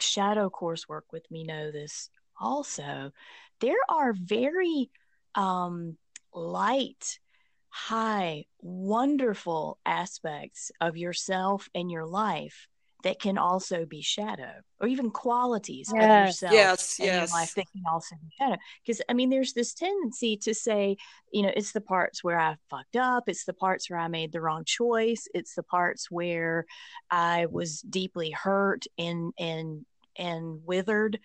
shadow 0.00 0.50
coursework 0.50 1.02
with 1.12 1.28
me 1.30 1.44
know 1.44 1.70
this 1.70 2.10
also. 2.40 3.12
There 3.60 3.80
are 3.88 4.12
very 4.12 4.90
um, 5.34 5.96
light 6.32 7.18
high, 7.70 8.44
wonderful 8.60 9.78
aspects 9.84 10.72
of 10.80 10.96
yourself 10.96 11.68
and 11.74 11.90
your 11.90 12.06
life 12.06 12.66
that 13.04 13.20
can 13.20 13.38
also 13.38 13.84
be 13.84 14.02
shadow 14.02 14.52
or 14.80 14.88
even 14.88 15.10
qualities 15.10 15.90
yes. 15.94 16.04
of 16.04 16.26
yourself 16.26 16.52
yes, 16.52 16.98
and 16.98 17.06
yes. 17.06 17.30
your 17.30 17.38
life 17.38 17.54
that 17.54 17.70
can 17.70 17.82
also 17.90 18.16
be 18.16 18.28
shadow 18.38 18.56
because 18.84 19.00
i 19.08 19.12
mean 19.12 19.30
there's 19.30 19.52
this 19.52 19.74
tendency 19.74 20.36
to 20.36 20.52
say 20.52 20.96
you 21.32 21.42
know 21.42 21.52
it's 21.54 21.72
the 21.72 21.80
parts 21.80 22.24
where 22.24 22.38
i 22.38 22.56
fucked 22.68 22.96
up 22.96 23.24
it's 23.28 23.44
the 23.44 23.52
parts 23.52 23.88
where 23.88 23.98
i 23.98 24.08
made 24.08 24.32
the 24.32 24.40
wrong 24.40 24.64
choice 24.64 25.28
it's 25.34 25.54
the 25.54 25.62
parts 25.62 26.10
where 26.10 26.66
i 27.10 27.46
was 27.46 27.80
deeply 27.82 28.30
hurt 28.30 28.84
and 28.98 29.32
and 29.38 29.84
and 30.16 30.60
withered 30.66 31.20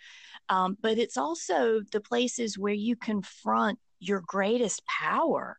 um, 0.49 0.77
but 0.81 0.99
it's 0.99 1.17
also 1.17 1.81
the 1.91 2.01
places 2.01 2.59
where 2.59 2.73
you 2.73 2.95
confront 2.95 3.79
your 3.99 4.21
greatest 4.27 4.85
power 4.85 5.57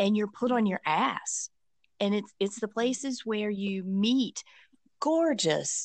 and 0.00 0.16
you're 0.16 0.26
put 0.26 0.50
on 0.50 0.66
your 0.66 0.80
ass 0.84 1.50
and 2.02 2.14
it's 2.14 2.34
it's 2.40 2.58
the 2.58 2.68
places 2.68 3.24
where 3.24 3.50
you 3.50 3.84
meet 3.84 4.42
gorgeous 5.02 5.84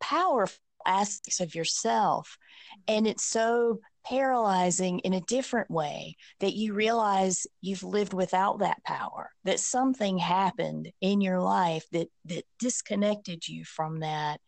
powerful 0.00 0.58
aspects 0.84 1.40
of 1.40 1.54
yourself 1.54 2.36
and 2.88 3.06
it's 3.06 3.24
so 3.24 3.78
paralyzing 4.04 4.98
in 5.00 5.12
a 5.12 5.20
different 5.20 5.70
way 5.70 6.16
that 6.40 6.54
you 6.54 6.72
realize 6.72 7.46
you've 7.60 7.84
lived 7.84 8.12
without 8.12 8.58
that 8.58 8.82
power 8.82 9.30
that 9.44 9.60
something 9.60 10.18
happened 10.18 10.90
in 11.00 11.20
your 11.20 11.38
life 11.38 11.84
that 11.92 12.08
that 12.24 12.44
disconnected 12.58 13.46
you 13.46 13.62
from 13.64 14.00
that 14.00 14.40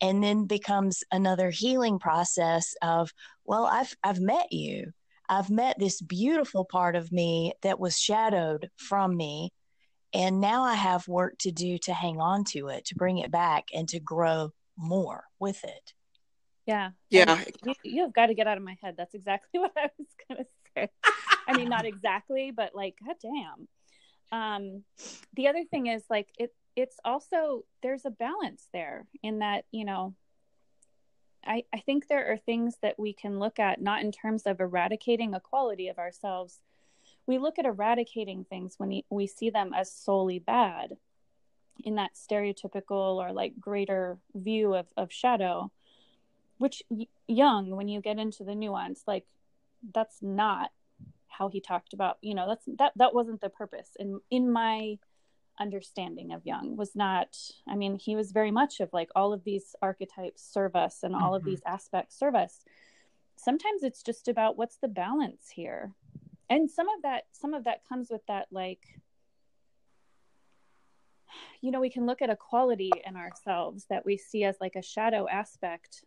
and 0.00 0.22
then 0.22 0.46
becomes 0.46 1.02
another 1.12 1.48
healing 1.48 1.98
process 1.98 2.74
of 2.82 3.10
well 3.44 3.66
i've 3.66 3.96
i've 4.04 4.20
met 4.20 4.52
you 4.52 4.92
I've 5.28 5.50
met 5.50 5.78
this 5.78 6.00
beautiful 6.00 6.64
part 6.64 6.96
of 6.96 7.12
me 7.12 7.52
that 7.62 7.78
was 7.78 7.98
shadowed 7.98 8.70
from 8.76 9.14
me. 9.16 9.52
And 10.14 10.40
now 10.40 10.64
I 10.64 10.74
have 10.74 11.06
work 11.06 11.36
to 11.40 11.50
do 11.50 11.78
to 11.78 11.92
hang 11.92 12.20
on 12.20 12.44
to 12.52 12.68
it, 12.68 12.86
to 12.86 12.94
bring 12.94 13.18
it 13.18 13.30
back, 13.30 13.68
and 13.74 13.88
to 13.90 14.00
grow 14.00 14.52
more 14.76 15.24
with 15.38 15.62
it. 15.64 15.92
Yeah. 16.66 16.90
Yeah. 17.10 17.42
You, 17.64 17.74
you, 17.82 18.02
have 18.02 18.12
got 18.12 18.26
to 18.26 18.34
get 18.34 18.46
out 18.46 18.58
of 18.58 18.62
my 18.62 18.76
head. 18.82 18.94
That's 18.96 19.14
exactly 19.14 19.48
what 19.60 19.72
I 19.76 19.88
was 19.98 20.08
going 20.28 20.44
to 20.44 20.50
say. 20.74 20.88
I 21.46 21.56
mean, 21.56 21.68
not 21.68 21.86
exactly, 21.86 22.50
but 22.50 22.74
like, 22.74 22.96
God 23.04 23.16
damn. 23.22 23.68
Um, 24.30 24.84
the 25.34 25.48
other 25.48 25.64
thing 25.64 25.86
is 25.86 26.04
like, 26.10 26.28
it, 26.38 26.54
it's 26.76 26.96
also, 27.04 27.64
there's 27.82 28.04
a 28.04 28.10
balance 28.10 28.68
there 28.72 29.06
in 29.22 29.38
that, 29.38 29.64
you 29.72 29.86
know, 29.86 30.14
I, 31.44 31.64
I 31.72 31.78
think 31.78 32.06
there 32.06 32.30
are 32.30 32.36
things 32.36 32.76
that 32.82 32.98
we 32.98 33.14
can 33.14 33.38
look 33.38 33.58
at 33.58 33.80
not 33.80 34.02
in 34.02 34.12
terms 34.12 34.42
of 34.42 34.60
eradicating 34.60 35.34
a 35.34 35.40
quality 35.40 35.88
of 35.88 35.98
ourselves. 35.98 36.58
We 37.28 37.38
look 37.38 37.60
at 37.60 37.66
eradicating 37.66 38.44
things 38.44 38.74
when 38.78 39.02
we 39.10 39.26
see 39.28 39.50
them 39.50 39.72
as 39.72 39.92
solely 39.92 40.40
bad 40.40 40.96
in 41.84 41.96
that 41.96 42.14
stereotypical 42.14 43.16
or 43.16 43.32
like 43.32 43.60
greater 43.60 44.18
view 44.34 44.74
of, 44.74 44.86
of 44.96 45.12
shadow, 45.12 45.70
which 46.56 46.82
Jung, 47.28 47.70
when 47.76 47.86
you 47.86 48.00
get 48.00 48.18
into 48.18 48.44
the 48.44 48.54
nuance, 48.54 49.02
like 49.06 49.26
that's 49.94 50.22
not 50.22 50.70
how 51.28 51.48
he 51.48 51.60
talked 51.60 51.92
about, 51.92 52.18
you 52.20 52.34
know, 52.34 52.48
that's 52.48 52.64
that 52.78 52.92
that 52.96 53.14
wasn't 53.14 53.40
the 53.40 53.50
purpose. 53.50 53.90
In 54.00 54.20
in 54.30 54.50
my 54.50 54.98
understanding 55.60 56.32
of 56.32 56.46
Jung 56.46 56.76
was 56.76 56.96
not, 56.96 57.36
I 57.68 57.74
mean, 57.74 57.96
he 57.96 58.16
was 58.16 58.32
very 58.32 58.50
much 58.50 58.80
of 58.80 58.92
like 58.92 59.10
all 59.14 59.32
of 59.32 59.44
these 59.44 59.76
archetypes 59.82 60.42
serve 60.42 60.74
us 60.74 61.02
and 61.02 61.14
all 61.14 61.20
mm-hmm. 61.22 61.34
of 61.34 61.44
these 61.44 61.62
aspects 61.66 62.18
serve 62.18 62.34
us. 62.34 62.64
Sometimes 63.36 63.82
it's 63.82 64.02
just 64.02 64.28
about 64.28 64.56
what's 64.56 64.78
the 64.78 64.88
balance 64.88 65.50
here. 65.50 65.92
And 66.50 66.70
some 66.70 66.88
of 66.88 67.02
that, 67.02 67.24
some 67.32 67.54
of 67.54 67.64
that 67.64 67.86
comes 67.88 68.10
with 68.10 68.24
that, 68.26 68.46
like, 68.50 69.00
you 71.60 71.70
know, 71.70 71.80
we 71.80 71.90
can 71.90 72.06
look 72.06 72.22
at 72.22 72.30
a 72.30 72.36
quality 72.36 72.90
in 73.06 73.16
ourselves 73.16 73.86
that 73.90 74.06
we 74.06 74.16
see 74.16 74.44
as 74.44 74.56
like 74.60 74.76
a 74.76 74.82
shadow 74.82 75.28
aspect 75.28 76.04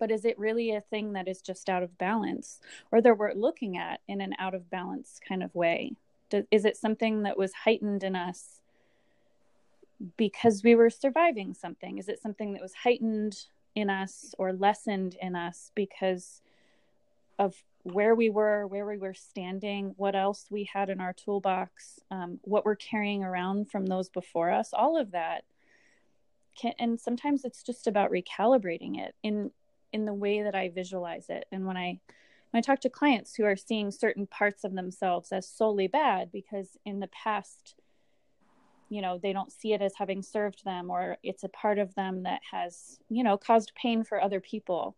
but 0.00 0.12
is 0.12 0.24
it 0.24 0.38
really 0.38 0.70
a 0.70 0.80
thing 0.80 1.14
that 1.14 1.26
is 1.26 1.42
just 1.42 1.68
out 1.68 1.82
of 1.82 1.98
balance 1.98 2.60
or 2.92 3.00
that 3.00 3.18
we're 3.18 3.32
looking 3.32 3.76
at 3.76 3.98
in 4.06 4.20
an 4.20 4.32
out 4.38 4.54
of 4.54 4.70
balance 4.70 5.18
kind 5.26 5.42
of 5.42 5.52
way 5.56 5.92
is 6.50 6.64
it 6.64 6.76
something 6.76 7.22
that 7.22 7.38
was 7.38 7.52
heightened 7.52 8.04
in 8.04 8.14
us 8.14 8.60
because 10.16 10.62
we 10.62 10.74
were 10.74 10.90
surviving 10.90 11.54
something? 11.54 11.98
Is 11.98 12.08
it 12.08 12.20
something 12.20 12.52
that 12.52 12.62
was 12.62 12.74
heightened 12.74 13.46
in 13.74 13.90
us 13.90 14.34
or 14.38 14.52
lessened 14.52 15.16
in 15.20 15.34
us 15.34 15.70
because 15.74 16.40
of 17.38 17.62
where 17.82 18.14
we 18.14 18.30
were, 18.30 18.66
where 18.66 18.86
we 18.86 18.98
were 18.98 19.14
standing, 19.14 19.94
what 19.96 20.14
else 20.14 20.46
we 20.50 20.64
had 20.64 20.90
in 20.90 21.00
our 21.00 21.12
toolbox, 21.12 22.00
um, 22.10 22.38
what 22.42 22.64
we're 22.64 22.76
carrying 22.76 23.24
around 23.24 23.70
from 23.70 23.86
those 23.86 24.08
before 24.08 24.50
us, 24.50 24.70
all 24.72 24.98
of 24.98 25.12
that. 25.12 25.44
Can, 26.60 26.72
and 26.78 27.00
sometimes 27.00 27.44
it's 27.44 27.62
just 27.62 27.86
about 27.86 28.10
recalibrating 28.10 28.98
it 28.98 29.14
in 29.22 29.50
in 29.92 30.04
the 30.04 30.14
way 30.14 30.42
that 30.42 30.54
I 30.54 30.68
visualize 30.68 31.30
it. 31.30 31.46
And 31.50 31.66
when 31.66 31.76
I 31.76 32.00
when 32.50 32.58
I 32.58 32.60
talk 32.62 32.80
to 32.80 32.90
clients 32.90 33.34
who 33.34 33.44
are 33.44 33.56
seeing 33.56 33.90
certain 33.90 34.26
parts 34.26 34.64
of 34.64 34.74
themselves 34.74 35.32
as 35.32 35.48
solely 35.48 35.86
bad 35.86 36.32
because 36.32 36.78
in 36.84 37.00
the 37.00 37.08
past, 37.08 37.74
you 38.88 39.02
know, 39.02 39.18
they 39.18 39.32
don't 39.32 39.52
see 39.52 39.74
it 39.74 39.82
as 39.82 39.94
having 39.96 40.22
served 40.22 40.64
them 40.64 40.90
or 40.90 41.18
it's 41.22 41.44
a 41.44 41.48
part 41.48 41.78
of 41.78 41.94
them 41.94 42.22
that 42.22 42.40
has, 42.50 42.98
you 43.10 43.22
know, 43.22 43.36
caused 43.36 43.72
pain 43.74 44.02
for 44.02 44.20
other 44.20 44.40
people. 44.40 44.96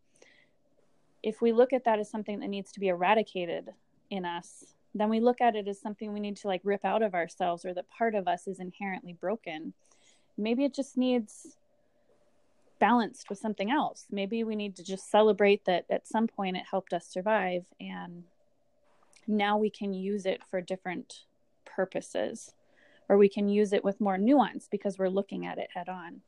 If 1.23 1.43
we 1.43 1.53
look 1.53 1.73
at 1.73 1.85
that 1.85 1.99
as 1.99 2.11
something 2.11 2.41
that 2.41 2.49
needs 2.49 2.73
to 2.73 2.81
be 2.81 2.89
eradicated 2.89 3.71
in 4.11 4.25
us, 4.25 4.65
then 4.95 5.09
we 5.09 5.21
look 5.21 5.41
at 5.41 5.55
it 5.55 5.69
as 5.69 5.81
something 5.81 6.13
we 6.13 6.21
need 6.21 6.37
to 6.39 6.49
like 6.49 6.63
rip 6.65 6.85
out 6.85 7.03
of 7.03 7.15
ourselves 7.15 7.65
or 7.65 7.75
that 7.75 7.91
part 7.91 8.15
of 8.15 8.27
us 8.27 8.49
is 8.49 8.59
inherently 8.59 9.13
broken. 9.13 9.73
Maybe 10.37 10.65
it 10.65 10.75
just 10.75 10.97
needs 10.97 11.57
balanced 12.79 13.29
with 13.29 13.39
something 13.39 13.71
else. 13.71 14.07
Maybe 14.11 14.43
we 14.43 14.57
need 14.57 14.75
to 14.77 14.85
just 14.85 15.11
celebrate 15.11 15.65
that 15.67 15.85
at 15.91 16.09
some 16.09 16.27
point 16.27 16.57
it 16.57 16.65
helped 16.71 16.93
us 16.93 17.07
survive 17.07 17.67
and 17.79 18.25
now 19.27 19.59
we 19.59 19.71
can 19.71 19.93
use 19.93 20.27
it 20.27 20.43
for 20.51 20.61
different 20.61 21.25
purposes 21.65 22.55
or 23.09 23.17
we 23.17 23.29
can 23.29 23.49
use 23.49 23.73
it 23.73 23.85
with 23.85 24.01
more 24.01 24.19
nuance 24.19 24.67
because 24.71 24.99
we're 24.99 25.09
looking 25.09 25.47
at 25.47 25.59
it 25.59 25.69
head 25.75 25.89
on. 25.89 26.23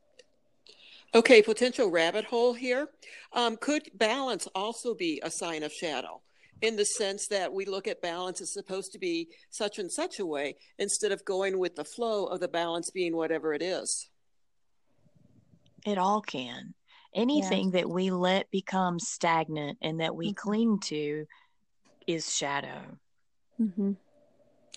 Okay, 1.15 1.41
potential 1.41 1.91
rabbit 1.91 2.25
hole 2.25 2.53
here. 2.53 2.87
Um, 3.33 3.57
could 3.57 3.89
balance 3.93 4.47
also 4.55 4.95
be 4.95 5.21
a 5.23 5.29
sign 5.29 5.63
of 5.63 5.71
shadow? 5.71 6.21
in 6.63 6.77
the 6.77 6.85
sense 6.85 7.27
that 7.27 7.51
we 7.51 7.65
look 7.65 7.89
at 7.89 8.01
balance 8.01 8.39
as 8.39 8.53
supposed 8.53 8.93
to 8.93 8.97
be 8.97 9.27
such 9.49 9.79
and 9.79 9.91
such 9.91 10.19
a 10.19 10.25
way 10.25 10.55
instead 10.79 11.11
of 11.11 11.25
going 11.25 11.59
with 11.59 11.75
the 11.75 11.83
flow 11.83 12.25
of 12.25 12.39
the 12.39 12.47
balance 12.47 12.89
being 12.89 13.13
whatever 13.17 13.53
it 13.53 13.61
is. 13.61 14.09
It 15.85 15.97
all 15.97 16.21
can. 16.21 16.73
Anything 17.13 17.65
yeah. 17.65 17.81
that 17.81 17.89
we 17.89 18.11
let 18.11 18.49
become 18.49 18.97
stagnant 18.97 19.77
and 19.81 19.99
that 19.99 20.15
we 20.15 20.27
mm-hmm. 20.29 20.49
cling 20.49 20.79
to 20.85 21.27
is 22.07 22.33
shadow. 22.33 22.97
Mm-hmm. 23.59 23.91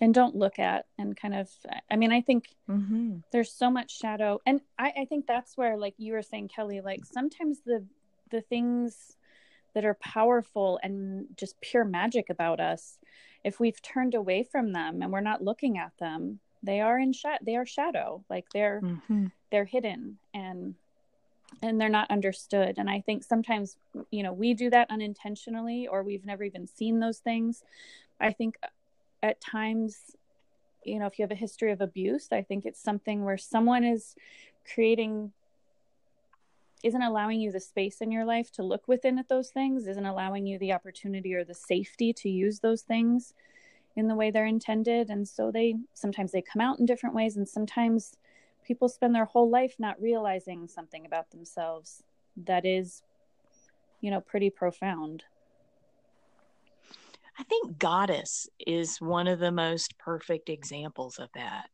And 0.00 0.12
don't 0.12 0.36
look 0.36 0.58
at 0.58 0.84
and 0.98 1.16
kind 1.16 1.34
of, 1.34 1.48
I 1.90 1.96
mean, 1.96 2.12
I 2.12 2.20
think 2.20 2.54
mm-hmm. 2.68 3.18
there's 3.32 3.50
so 3.50 3.70
much 3.70 3.96
shadow. 3.96 4.40
And 4.44 4.60
I, 4.78 4.92
I 5.00 5.04
think 5.06 5.26
that's 5.26 5.56
where, 5.56 5.78
like 5.78 5.94
you 5.96 6.12
were 6.12 6.22
saying, 6.22 6.48
Kelly, 6.48 6.82
like 6.82 7.04
sometimes 7.06 7.60
the, 7.64 7.82
the 8.30 8.42
things 8.42 9.16
that 9.76 9.84
are 9.84 9.94
powerful 9.94 10.78
and 10.82 11.26
just 11.36 11.60
pure 11.60 11.84
magic 11.84 12.30
about 12.30 12.60
us 12.60 12.98
if 13.44 13.60
we've 13.60 13.80
turned 13.82 14.14
away 14.14 14.42
from 14.42 14.72
them 14.72 15.02
and 15.02 15.12
we're 15.12 15.20
not 15.20 15.44
looking 15.44 15.78
at 15.78 15.92
them 15.98 16.40
they 16.62 16.80
are 16.80 16.98
in 16.98 17.12
sh- 17.12 17.42
they 17.42 17.56
are 17.56 17.66
shadow 17.66 18.24
like 18.30 18.46
they're 18.52 18.80
mm-hmm. 18.82 19.26
they're 19.50 19.64
hidden 19.64 20.18
and 20.34 20.74
and 21.62 21.80
they're 21.80 21.88
not 21.88 22.10
understood 22.10 22.76
and 22.78 22.90
i 22.90 23.00
think 23.00 23.22
sometimes 23.22 23.76
you 24.10 24.22
know 24.22 24.32
we 24.32 24.54
do 24.54 24.68
that 24.70 24.90
unintentionally 24.90 25.86
or 25.86 26.02
we've 26.02 26.24
never 26.26 26.42
even 26.42 26.66
seen 26.66 26.98
those 26.98 27.18
things 27.18 27.62
i 28.18 28.32
think 28.32 28.56
at 29.22 29.40
times 29.40 30.16
you 30.84 30.98
know 30.98 31.06
if 31.06 31.18
you 31.18 31.22
have 31.22 31.32
a 31.32 31.34
history 31.34 31.72
of 31.72 31.80
abuse 31.80 32.28
i 32.32 32.42
think 32.42 32.64
it's 32.64 32.82
something 32.82 33.24
where 33.24 33.38
someone 33.38 33.84
is 33.84 34.14
creating 34.72 35.32
isn't 36.82 37.02
allowing 37.02 37.40
you 37.40 37.50
the 37.50 37.60
space 37.60 38.00
in 38.00 38.12
your 38.12 38.24
life 38.24 38.50
to 38.52 38.62
look 38.62 38.86
within 38.86 39.18
at 39.18 39.28
those 39.28 39.50
things, 39.50 39.86
isn't 39.86 40.06
allowing 40.06 40.46
you 40.46 40.58
the 40.58 40.72
opportunity 40.72 41.34
or 41.34 41.44
the 41.44 41.54
safety 41.54 42.12
to 42.12 42.28
use 42.28 42.60
those 42.60 42.82
things 42.82 43.34
in 43.96 44.08
the 44.08 44.14
way 44.14 44.30
they're 44.30 44.46
intended. 44.46 45.10
And 45.10 45.26
so 45.26 45.50
they 45.50 45.74
sometimes 45.94 46.32
they 46.32 46.42
come 46.42 46.60
out 46.60 46.78
in 46.78 46.86
different 46.86 47.14
ways, 47.14 47.36
and 47.36 47.48
sometimes 47.48 48.16
people 48.64 48.88
spend 48.88 49.14
their 49.14 49.24
whole 49.24 49.48
life 49.48 49.74
not 49.78 50.00
realizing 50.00 50.68
something 50.68 51.06
about 51.06 51.30
themselves 51.30 52.02
that 52.36 52.64
is, 52.64 53.02
you 54.00 54.10
know, 54.10 54.20
pretty 54.20 54.50
profound. 54.50 55.24
I 57.38 57.44
think 57.44 57.78
Goddess 57.78 58.48
is 58.66 59.00
one 59.00 59.28
of 59.28 59.38
the 59.38 59.52
most 59.52 59.98
perfect 59.98 60.48
examples 60.48 61.18
of 61.18 61.28
that. 61.34 61.68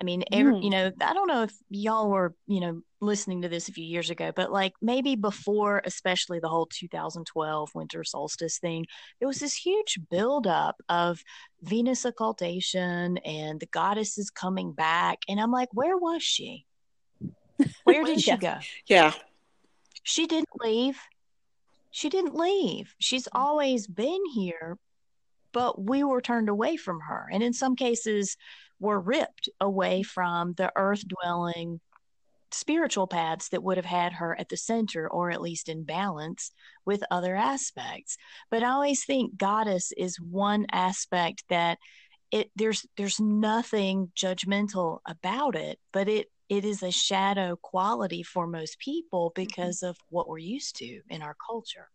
I 0.00 0.02
mean, 0.02 0.24
every, 0.32 0.54
mm. 0.54 0.64
you 0.64 0.70
know, 0.70 0.90
I 1.02 1.12
don't 1.12 1.26
know 1.26 1.42
if 1.42 1.52
y'all 1.68 2.08
were, 2.08 2.34
you 2.46 2.60
know, 2.60 2.80
listening 3.02 3.42
to 3.42 3.50
this 3.50 3.68
a 3.68 3.72
few 3.72 3.84
years 3.84 4.08
ago, 4.08 4.32
but 4.34 4.50
like 4.50 4.72
maybe 4.80 5.14
before, 5.14 5.82
especially 5.84 6.38
the 6.38 6.48
whole 6.48 6.66
2012 6.66 7.70
winter 7.74 8.02
solstice 8.02 8.58
thing, 8.58 8.86
there 9.18 9.28
was 9.28 9.40
this 9.40 9.54
huge 9.54 9.98
buildup 10.10 10.76
of 10.88 11.22
Venus 11.62 12.06
occultation 12.06 13.18
and 13.18 13.60
the 13.60 13.66
goddess 13.66 14.16
is 14.16 14.30
coming 14.30 14.72
back. 14.72 15.18
And 15.28 15.38
I'm 15.38 15.52
like, 15.52 15.68
where 15.72 15.98
was 15.98 16.22
she? 16.22 16.64
Where 17.84 18.04
did 18.04 18.20
she 18.22 18.36
go? 18.38 18.56
Yeah. 18.86 19.12
She 20.02 20.26
didn't 20.26 20.48
leave. 20.58 20.98
She 21.90 22.08
didn't 22.08 22.34
leave. 22.34 22.94
She's 22.98 23.28
always 23.32 23.86
been 23.86 24.24
here, 24.32 24.78
but 25.52 25.82
we 25.82 26.04
were 26.04 26.20
turned 26.20 26.48
away 26.48 26.76
from 26.76 27.00
her. 27.00 27.28
And 27.32 27.42
in 27.42 27.52
some 27.52 27.76
cases, 27.76 28.36
were 28.80 29.00
ripped 29.00 29.48
away 29.60 30.02
from 30.02 30.54
the 30.54 30.72
earth 30.74 31.04
dwelling 31.06 31.80
spiritual 32.52 33.06
paths 33.06 33.48
that 33.50 33.62
would 33.62 33.76
have 33.76 33.86
had 33.86 34.12
her 34.14 34.38
at 34.38 34.48
the 34.48 34.56
center 34.56 35.08
or 35.08 35.30
at 35.30 35.40
least 35.40 35.68
in 35.68 35.84
balance 35.84 36.50
with 36.84 37.02
other 37.10 37.36
aspects 37.36 38.16
but 38.50 38.62
i 38.64 38.70
always 38.70 39.04
think 39.04 39.36
goddess 39.36 39.92
is 39.96 40.18
one 40.20 40.66
aspect 40.72 41.44
that 41.48 41.78
it 42.32 42.50
there's 42.56 42.84
there's 42.96 43.20
nothing 43.20 44.10
judgmental 44.16 44.98
about 45.06 45.54
it 45.54 45.78
but 45.92 46.08
it 46.08 46.26
it 46.48 46.64
is 46.64 46.82
a 46.82 46.90
shadow 46.90 47.56
quality 47.62 48.24
for 48.24 48.48
most 48.48 48.78
people 48.80 49.30
mm-hmm. 49.30 49.44
because 49.44 49.82
of 49.82 49.96
what 50.08 50.28
we're 50.28 50.38
used 50.38 50.76
to 50.76 51.00
in 51.08 51.22
our 51.22 51.36
culture 51.48 51.88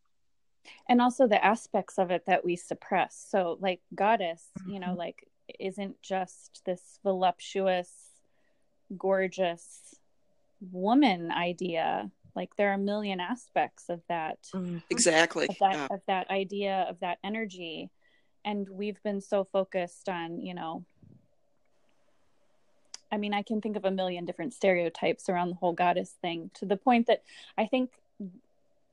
and 0.89 1.01
also 1.01 1.27
the 1.27 1.43
aspects 1.43 1.97
of 1.97 2.11
it 2.11 2.25
that 2.25 2.43
we 2.45 2.55
suppress 2.55 3.27
so 3.29 3.57
like 3.59 3.81
goddess 3.93 4.49
mm-hmm. 4.59 4.71
you 4.71 4.79
know 4.79 4.87
mm-hmm. 4.87 4.99
like 4.99 5.27
isn't 5.59 6.01
just 6.01 6.61
this 6.65 6.99
voluptuous, 7.03 7.89
gorgeous 8.97 9.95
woman 10.71 11.31
idea. 11.31 12.09
Like 12.35 12.55
there 12.55 12.71
are 12.71 12.75
a 12.75 12.79
million 12.79 13.19
aspects 13.19 13.89
of 13.89 14.01
that. 14.09 14.39
Mm-hmm. 14.53 14.79
Exactly. 14.89 15.47
Of 15.47 15.57
that, 15.59 15.73
yeah. 15.73 15.87
of 15.89 16.01
that 16.07 16.29
idea 16.29 16.85
of 16.89 16.99
that 16.99 17.19
energy. 17.23 17.89
And 18.43 18.67
we've 18.69 19.01
been 19.03 19.21
so 19.21 19.43
focused 19.43 20.09
on, 20.09 20.39
you 20.39 20.53
know, 20.53 20.85
I 23.11 23.17
mean, 23.17 23.33
I 23.33 23.43
can 23.43 23.61
think 23.61 23.77
of 23.77 23.85
a 23.85 23.91
million 23.91 24.25
different 24.25 24.53
stereotypes 24.53 25.29
around 25.29 25.49
the 25.49 25.55
whole 25.55 25.73
goddess 25.73 26.15
thing 26.21 26.51
to 26.55 26.65
the 26.65 26.75
point 26.75 27.07
that 27.07 27.23
I 27.57 27.65
think 27.65 27.91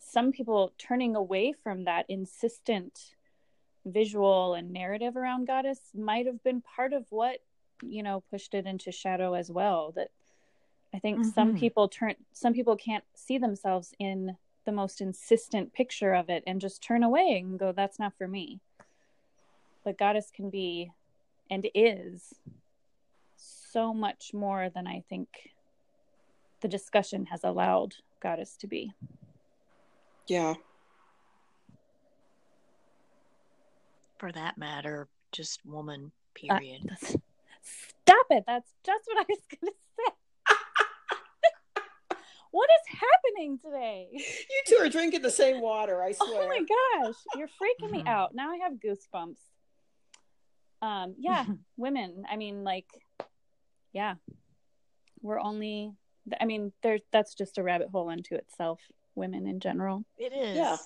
some 0.03 0.33
people 0.33 0.73
turning 0.79 1.17
away 1.17 1.53
from 1.53 1.85
that 1.85 2.05
insistent 2.09 3.15
visual 3.85 4.55
and 4.55 4.73
narrative 4.73 5.17
around 5.17 5.47
goddess 5.47 5.81
might 5.95 6.27
have 6.27 6.43
been 6.43 6.61
part 6.61 6.93
of 6.93 7.05
what 7.11 7.39
you 7.83 8.03
know 8.03 8.23
pushed 8.31 8.55
it 8.55 8.67
into 8.67 8.93
shadow 8.93 9.35
as 9.35 9.51
well 9.51 9.93
that 9.97 10.09
i 10.95 10.99
think 10.99 11.19
mm-hmm. 11.19 11.31
some 11.31 11.57
people 11.57 11.89
turn 11.89 12.15
some 12.33 12.53
people 12.53 12.77
can't 12.77 13.05
see 13.15 13.39
themselves 13.39 13.93
in 13.99 14.37
the 14.65 14.73
most 14.73 15.01
insistent 15.01 15.73
picture 15.73 16.13
of 16.13 16.31
it 16.31 16.45
and 16.47 16.61
just 16.61 16.83
turn 16.83 17.03
away 17.03 17.43
and 17.45 17.59
go 17.59 17.73
that's 17.73 17.99
not 17.99 18.13
for 18.17 18.29
me 18.29 18.61
but 19.85 19.99
goddess 19.99 20.31
can 20.33 20.49
be 20.49 20.93
and 21.51 21.69
is 21.75 22.35
so 23.37 23.93
much 23.93 24.33
more 24.33 24.69
than 24.69 24.87
i 24.87 25.03
think 25.09 25.51
the 26.61 26.69
discussion 26.69 27.27
has 27.27 27.43
allowed 27.43 27.97
goddess 28.21 28.57
to 28.57 28.69
be 28.69 28.93
yeah 30.29 30.55
for 34.23 34.31
that 34.31 34.57
matter, 34.57 35.09
just 35.33 35.67
woman, 35.67 36.13
uh, 36.49 36.57
period. 36.57 36.89
Uh, 36.89 36.95
stop 37.03 38.27
it. 38.31 38.45
That's 38.47 38.71
just 38.87 39.03
what 39.07 39.19
I 39.19 39.25
was 39.29 39.41
going 39.51 39.73
to 39.73 39.79
say. 39.99 40.05
what 42.53 42.69
is 42.71 42.83
happening 43.01 43.59
today? 43.59 44.11
You 44.13 44.63
two 44.69 44.77
are 44.77 44.89
drinking 44.89 45.23
the 45.23 45.31
same 45.31 45.61
water, 45.61 46.05
I 46.05 46.13
swear. 46.13 46.45
Oh 46.45 46.47
my 46.47 46.61
gosh, 46.61 47.17
you're 47.37 47.49
freaking 47.49 47.91
me 47.91 48.05
out. 48.07 48.33
Now 48.33 48.53
I 48.53 48.59
have 48.59 48.75
goosebumps. 48.75 49.41
Um, 50.83 51.17
yeah, 51.19 51.45
women. 51.77 52.23
I 52.31 52.37
mean, 52.37 52.63
like, 52.63 52.87
yeah, 53.93 54.15
we're 55.21 55.41
only. 55.41 55.95
I 56.41 56.45
mean, 56.45 56.73
there's 56.85 57.03
that's 57.11 57.35
just 57.35 57.59
a 57.59 57.65
rabbit 57.65 57.89
hole 57.89 58.09
unto 58.09 58.37
itself. 58.37 58.79
Women 59.15 59.47
in 59.47 59.61
general. 59.61 60.05
It 60.19 60.33
is. 60.33 60.57
Yeah. 60.57 60.77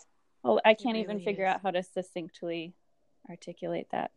Well, 0.43 0.61
I 0.65 0.75
can't 0.75 0.95
really 0.95 1.01
even 1.01 1.21
figure 1.21 1.45
is. 1.47 1.55
out 1.55 1.61
how 1.62 1.71
to 1.71 1.83
succinctly 1.83 2.75
articulate 3.29 3.89
that. 3.93 4.11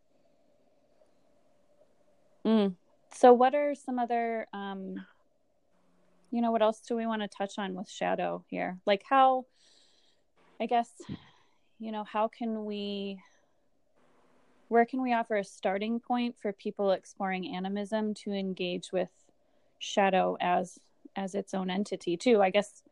Mm. 2.46 2.76
So, 3.16 3.34
what 3.34 3.56
are 3.56 3.74
some 3.76 4.00
other, 4.00 4.48
um, 4.54 4.96
you 6.32 6.42
know, 6.42 6.52
what 6.52 6.62
else 6.62 6.80
do 6.82 6.96
we 6.96 7.06
want 7.06 7.22
to 7.22 7.28
touch 7.28 7.54
on 7.58 7.74
with 7.74 7.90
shadow 7.90 8.44
here? 8.48 8.80
Like, 8.86 9.04
how, 9.10 9.46
I 10.60 10.68
guess, 10.68 10.90
you 11.80 11.92
know, 11.92 12.04
how 12.04 12.28
can 12.28 12.66
we, 12.66 13.20
where 14.68 14.86
can 14.86 15.02
we 15.02 15.14
offer 15.14 15.36
a 15.36 15.44
starting 15.44 16.00
point 16.00 16.36
for 16.40 16.54
people 16.54 16.92
exploring 16.92 17.56
animism 17.56 18.14
to 18.14 18.32
engage 18.32 18.92
with 18.92 19.10
shadow 19.80 20.38
as 20.40 20.78
as 21.16 21.34
its 21.34 21.54
own 21.54 21.70
entity 21.70 22.18
too 22.18 22.42
i 22.42 22.50
guess 22.50 22.84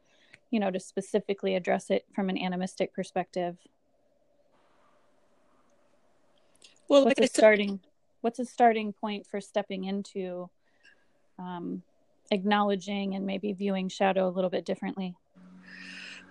you 0.52 0.60
know 0.60 0.72
to 0.72 0.80
specifically 0.80 1.56
address 1.56 1.90
it 1.90 2.06
from 2.14 2.30
an 2.30 2.38
animistic 2.38 2.94
perspective? 2.94 3.58
Well 6.88 7.06
what's 7.06 7.20
like 7.20 7.30
a 7.30 7.34
starting 7.34 7.80
what's 8.22 8.40
a 8.40 8.46
starting 8.46 8.94
point 8.94 9.28
for 9.28 9.42
stepping 9.42 9.86
into 9.86 10.50
um, 11.38 11.84
acknowledging 12.32 13.16
and 13.16 13.26
maybe 13.26 13.54
viewing 13.54 13.90
shadow 13.90 14.28
a 14.28 14.32
little 14.32 14.50
bit 14.50 14.66
differently? 14.66 15.16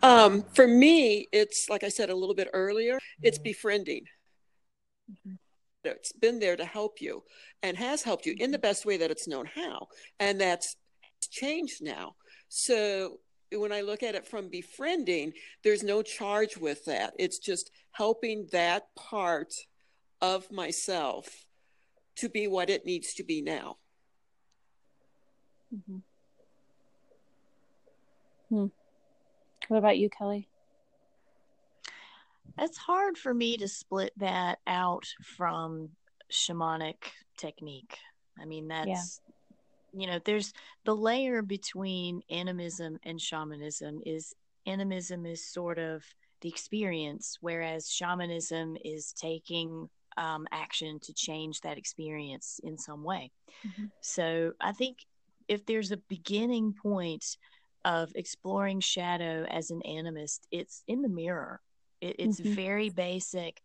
Um, 0.03 0.45
for 0.55 0.67
me 0.67 1.27
it's 1.33 1.71
like 1.71 1.83
i 1.83 1.89
said 1.89 2.11
a 2.11 2.15
little 2.15 2.35
bit 2.35 2.51
earlier 2.53 2.99
it's 3.23 3.39
befriending. 3.39 4.05
Mm-hmm. 5.11 5.35
it's 5.85 6.13
been 6.13 6.39
there 6.39 6.57
to 6.57 6.65
help 6.65 7.01
you 7.01 7.23
and 7.63 7.77
has 7.77 8.03
helped 8.03 8.27
you 8.27 8.35
in 8.39 8.51
the 8.51 8.59
best 8.59 8.85
way 8.85 8.97
that 8.97 9.11
it's 9.11 9.27
known 9.29 9.47
how 9.47 9.87
and 10.21 10.41
that's 10.41 10.77
changed 11.31 11.83
now. 11.83 12.15
So 12.49 13.21
when 13.53 13.73
I 13.73 13.81
look 13.81 14.03
at 14.03 14.15
it 14.15 14.27
from 14.27 14.49
befriending, 14.49 15.33
there's 15.63 15.83
no 15.83 16.03
charge 16.03 16.57
with 16.57 16.85
that. 16.87 17.15
It's 17.19 17.39
just 17.39 17.71
helping 17.93 18.49
that 18.53 18.95
part 18.95 19.55
of 20.21 20.51
myself 20.51 21.47
to 22.17 22.29
be 22.29 22.49
what 22.49 22.71
it 22.71 22.85
needs 22.87 23.15
to 23.15 23.25
be 23.25 23.43
now. 23.43 23.77
Mm-hmm. 25.75 25.99
Hmm. 28.49 28.67
What 29.69 29.79
about 29.79 29.99
you, 29.99 30.09
Kelly? 30.09 30.49
It's 32.59 32.79
hard 32.79 33.19
for 33.19 33.35
me 33.35 33.57
to 33.59 33.69
split 33.69 34.13
that 34.17 34.61
out 34.67 35.07
from 35.37 35.91
shamanic 36.33 36.97
technique. 37.37 37.99
I 38.41 38.45
mean, 38.45 38.69
that's, 38.69 38.87
yeah. 38.89 39.35
You 39.93 40.07
know, 40.07 40.21
there's 40.25 40.53
the 40.85 40.95
layer 40.95 41.43
between 41.43 42.23
animism 42.31 42.99
and 43.05 43.21
shamanism 43.21 44.01
is 44.05 44.35
animism 44.67 45.27
is 45.27 45.45
sort 45.45 45.79
of 45.79 46.05
the 46.41 46.49
experience, 46.49 47.39
whereas 47.41 47.91
shamanism 47.91 48.77
is 48.85 49.13
taking 49.13 49.89
um, 50.17 50.47
action 50.51 50.99
to 51.01 51.13
change 51.13 51.61
that 51.61 51.79
experience 51.79 52.61
in 52.65 52.77
some 52.77 53.05
way. 53.05 53.31
Mm-hmm. 53.67 53.87
So 54.01 54.53
I 54.61 54.73
think 54.73 54.99
if 55.49 55.65
there's 55.67 55.93
a 55.93 55.97
beginning 55.97 56.75
point 56.75 57.37
of 57.85 58.11
exploring 58.15 58.81
shadow 58.81 59.45
as 59.49 59.71
an 59.71 59.83
animist, 59.87 60.41
it's 60.51 60.83
in 60.89 61.03
the 61.03 61.09
mirror. 61.09 61.61
It, 62.01 62.17
it's 62.19 62.41
mm-hmm. 62.41 62.55
very 62.55 62.91
basic 62.91 63.63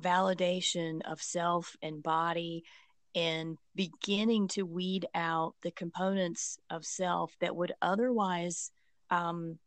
validation 0.00 1.00
of 1.10 1.20
self 1.20 1.76
and 1.82 2.02
body 2.02 2.64
and 3.14 3.58
beginning 3.74 4.48
to 4.48 4.62
weed 4.62 5.06
out 5.14 5.54
the 5.62 5.70
components 5.70 6.58
of 6.70 6.84
self 6.84 7.34
that 7.40 7.54
would 7.54 7.72
otherwise 7.82 8.70
um, 9.10 9.58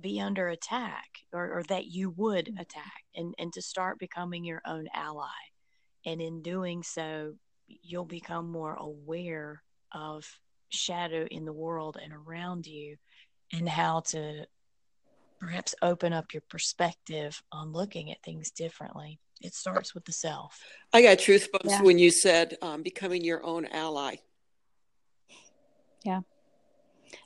be 0.00 0.20
under 0.20 0.48
attack 0.48 1.06
or, 1.32 1.58
or, 1.58 1.62
that 1.64 1.86
you 1.86 2.10
would 2.10 2.46
mm-hmm. 2.46 2.58
attack 2.58 3.04
and, 3.14 3.34
and 3.38 3.52
to 3.54 3.62
start 3.62 3.98
becoming 3.98 4.44
your 4.44 4.60
own 4.66 4.86
ally. 4.92 5.28
And 6.04 6.20
in 6.20 6.42
doing 6.42 6.82
so, 6.82 7.34
you'll 7.66 8.04
become 8.04 8.50
more 8.50 8.74
aware 8.74 9.62
of 9.92 10.26
shadow 10.68 11.26
in 11.30 11.44
the 11.44 11.52
world 11.52 11.96
and 12.02 12.12
around 12.12 12.66
you 12.66 12.96
and 13.52 13.68
how 13.68 14.00
to 14.00 14.44
perhaps 15.40 15.74
open 15.82 16.12
up 16.12 16.32
your 16.32 16.42
perspective 16.48 17.42
on 17.52 17.72
looking 17.72 18.10
at 18.10 18.22
things 18.22 18.50
differently. 18.50 19.18
It 19.40 19.54
starts 19.54 19.94
with 19.94 20.04
the 20.04 20.12
self. 20.12 20.60
I 20.92 21.02
got 21.02 21.18
truth 21.18 21.48
bumps 21.52 21.66
yeah. 21.68 21.82
when 21.82 21.98
you 21.98 22.10
said 22.10 22.56
um, 22.62 22.82
becoming 22.82 23.22
your 23.22 23.44
own 23.44 23.66
ally. 23.66 24.16
Yeah. 26.04 26.20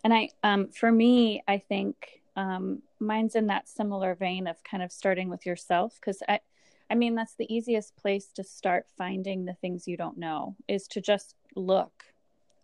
And 0.03 0.12
I, 0.12 0.31
um, 0.42 0.68
for 0.68 0.90
me, 0.90 1.42
I 1.46 1.59
think 1.59 2.20
um, 2.37 2.83
mine's 2.99 3.35
in 3.35 3.46
that 3.49 3.68
similar 3.68 4.14
vein 4.14 4.46
of 4.46 4.62
kind 4.64 4.83
of 4.83 4.92
starting 4.92 5.29
with 5.29 5.46
yourself 5.46 5.94
because 6.01 6.23
I, 6.29 6.40
I 6.90 6.94
mean, 6.94 7.14
that's 7.14 7.35
the 7.35 7.53
easiest 7.53 7.96
place 7.96 8.27
to 8.35 8.44
start 8.44 8.87
finding 8.99 9.44
the 9.44 9.55
things 9.55 9.87
you 9.87 9.96
don't 9.96 10.18
know 10.18 10.57
is 10.66 10.88
to 10.88 11.01
just 11.01 11.35
look. 11.55 12.05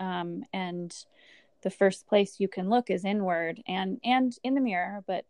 Um, 0.00 0.44
and 0.52 0.94
the 1.62 1.70
first 1.70 2.06
place 2.06 2.36
you 2.38 2.48
can 2.48 2.68
look 2.68 2.90
is 2.90 3.04
inward 3.04 3.62
and 3.66 4.00
and 4.04 4.36
in 4.42 4.54
the 4.54 4.60
mirror. 4.60 5.02
But 5.06 5.24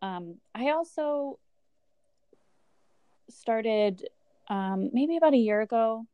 um, 0.00 0.36
I 0.54 0.70
also 0.70 1.38
started 3.32 4.08
um, 4.48 4.90
maybe 4.92 5.16
about 5.16 5.34
a 5.34 5.38
year 5.38 5.60
ago. 5.60 6.06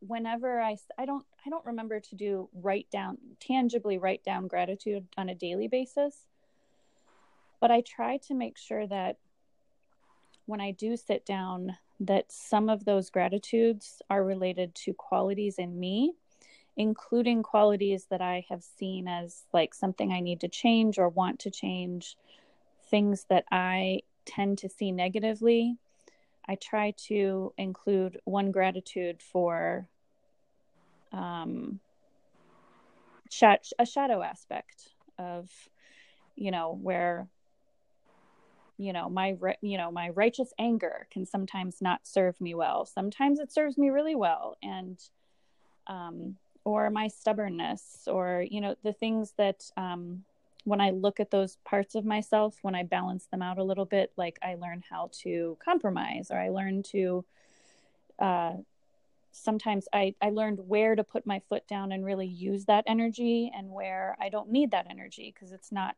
Whenever 0.00 0.60
I 0.60 0.76
I 0.98 1.04
don't 1.04 1.26
I 1.44 1.50
don't 1.50 1.64
remember 1.66 2.00
to 2.00 2.14
do 2.14 2.48
write 2.54 2.90
down 2.90 3.18
tangibly 3.38 3.98
write 3.98 4.24
down 4.24 4.48
gratitude 4.48 5.06
on 5.18 5.28
a 5.28 5.34
daily 5.34 5.68
basis, 5.68 6.26
but 7.60 7.70
I 7.70 7.82
try 7.82 8.16
to 8.28 8.34
make 8.34 8.56
sure 8.56 8.86
that 8.86 9.18
when 10.46 10.60
I 10.60 10.72
do 10.72 10.96
sit 10.96 11.24
down, 11.24 11.76
that 12.00 12.32
some 12.32 12.68
of 12.68 12.84
those 12.84 13.10
gratitudes 13.10 14.00
are 14.08 14.24
related 14.24 14.74
to 14.74 14.94
qualities 14.94 15.58
in 15.58 15.78
me, 15.78 16.14
including 16.76 17.42
qualities 17.42 18.06
that 18.10 18.22
I 18.22 18.46
have 18.48 18.64
seen 18.64 19.06
as 19.06 19.44
like 19.52 19.74
something 19.74 20.10
I 20.10 20.20
need 20.20 20.40
to 20.40 20.48
change 20.48 20.98
or 20.98 21.08
want 21.08 21.38
to 21.40 21.50
change, 21.50 22.16
things 22.90 23.26
that 23.28 23.44
I 23.52 24.00
tend 24.24 24.58
to 24.58 24.68
see 24.68 24.92
negatively. 24.92 25.76
I 26.50 26.56
try 26.56 26.94
to 27.06 27.54
include 27.56 28.18
one 28.24 28.50
gratitude 28.50 29.22
for 29.22 29.86
um, 31.12 31.78
a 33.78 33.86
shadow 33.86 34.20
aspect 34.20 34.88
of, 35.16 35.48
you 36.34 36.50
know, 36.50 36.76
where 36.82 37.28
you 38.78 38.92
know 38.92 39.08
my 39.08 39.36
you 39.60 39.76
know 39.76 39.92
my 39.92 40.08
righteous 40.08 40.52
anger 40.58 41.06
can 41.12 41.24
sometimes 41.24 41.80
not 41.80 42.00
serve 42.02 42.40
me 42.40 42.56
well. 42.56 42.84
Sometimes 42.84 43.38
it 43.38 43.52
serves 43.52 43.78
me 43.78 43.90
really 43.90 44.16
well 44.16 44.56
and 44.60 44.98
um 45.86 46.36
or 46.64 46.90
my 46.90 47.06
stubbornness 47.06 48.08
or 48.08 48.44
you 48.50 48.60
know 48.60 48.74
the 48.82 48.92
things 48.92 49.34
that 49.38 49.70
um 49.76 50.24
when 50.64 50.80
i 50.80 50.90
look 50.90 51.20
at 51.20 51.30
those 51.30 51.56
parts 51.64 51.94
of 51.94 52.04
myself 52.04 52.58
when 52.62 52.74
i 52.74 52.82
balance 52.82 53.26
them 53.26 53.42
out 53.42 53.58
a 53.58 53.64
little 53.64 53.84
bit 53.84 54.12
like 54.16 54.38
i 54.42 54.54
learn 54.54 54.82
how 54.88 55.08
to 55.12 55.56
compromise 55.64 56.30
or 56.30 56.38
i 56.38 56.48
learn 56.48 56.82
to 56.82 57.24
uh 58.18 58.52
sometimes 59.32 59.86
I, 59.92 60.14
I 60.20 60.30
learned 60.30 60.58
where 60.66 60.96
to 60.96 61.04
put 61.04 61.26
my 61.26 61.40
foot 61.48 61.66
down 61.68 61.92
and 61.92 62.04
really 62.04 62.26
use 62.26 62.64
that 62.64 62.84
energy 62.86 63.50
and 63.56 63.70
where 63.70 64.16
I 64.20 64.28
don't 64.28 64.50
need 64.50 64.72
that 64.72 64.86
energy 64.90 65.32
because 65.32 65.52
it's 65.52 65.70
not, 65.70 65.96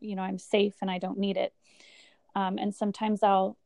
you 0.00 0.14
know, 0.14 0.22
I'm 0.22 0.38
safe 0.38 0.74
and 0.82 0.90
I 0.90 0.98
don't 0.98 1.18
need 1.18 1.36
it. 1.36 1.54
Um, 2.34 2.58
and 2.58 2.74
sometimes 2.74 3.22
i'll 3.22 3.56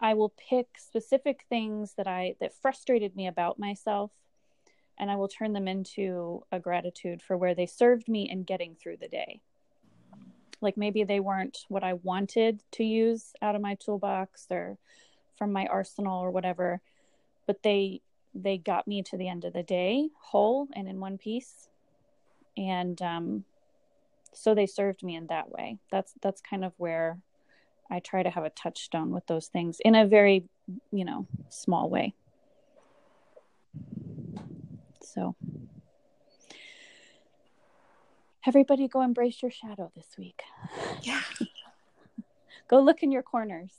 i 0.00 0.14
will 0.14 0.32
pick 0.48 0.68
specific 0.78 1.44
things 1.48 1.94
that 1.94 2.06
i 2.06 2.36
that 2.40 2.54
frustrated 2.54 3.16
me 3.16 3.26
about 3.26 3.58
myself 3.58 4.12
and 4.98 5.10
i 5.10 5.16
will 5.16 5.28
turn 5.28 5.52
them 5.52 5.68
into 5.68 6.42
a 6.52 6.60
gratitude 6.60 7.22
for 7.22 7.36
where 7.36 7.54
they 7.54 7.66
served 7.66 8.08
me 8.08 8.28
in 8.30 8.44
getting 8.44 8.74
through 8.74 8.96
the 8.96 9.08
day. 9.08 9.40
Like 10.60 10.76
maybe 10.76 11.02
they 11.02 11.20
weren't 11.20 11.64
what 11.68 11.82
i 11.82 11.94
wanted 11.94 12.62
to 12.72 12.84
use 12.84 13.32
out 13.42 13.54
of 13.54 13.60
my 13.60 13.74
toolbox 13.74 14.46
or 14.50 14.78
from 15.36 15.52
my 15.52 15.66
arsenal 15.66 16.20
or 16.20 16.30
whatever 16.30 16.80
but 17.46 17.62
they 17.62 18.00
they 18.34 18.58
got 18.58 18.88
me 18.88 19.02
to 19.02 19.16
the 19.16 19.28
end 19.28 19.44
of 19.44 19.52
the 19.52 19.62
day 19.62 20.08
whole 20.20 20.68
and 20.74 20.88
in 20.88 21.00
one 21.00 21.18
piece. 21.18 21.68
And 22.56 23.00
um 23.02 23.44
so 24.34 24.54
they 24.54 24.66
served 24.66 25.02
me 25.02 25.14
in 25.14 25.26
that 25.26 25.50
way. 25.50 25.78
That's 25.90 26.14
that's 26.22 26.40
kind 26.40 26.64
of 26.64 26.72
where 26.78 27.18
I 27.90 28.00
try 28.00 28.22
to 28.22 28.30
have 28.30 28.44
a 28.44 28.50
touchstone 28.50 29.10
with 29.10 29.26
those 29.26 29.48
things 29.48 29.78
in 29.84 29.94
a 29.94 30.06
very, 30.06 30.44
you 30.90 31.04
know, 31.04 31.26
small 31.50 31.90
way. 31.90 32.14
So, 35.14 35.36
everybody 38.46 38.88
go 38.88 39.02
embrace 39.02 39.42
your 39.42 39.50
shadow 39.50 39.90
this 39.94 40.08
week. 40.18 40.42
Yeah. 41.02 41.20
go 42.68 42.80
look 42.80 43.02
in 43.02 43.12
your 43.12 43.22
corners. 43.22 43.72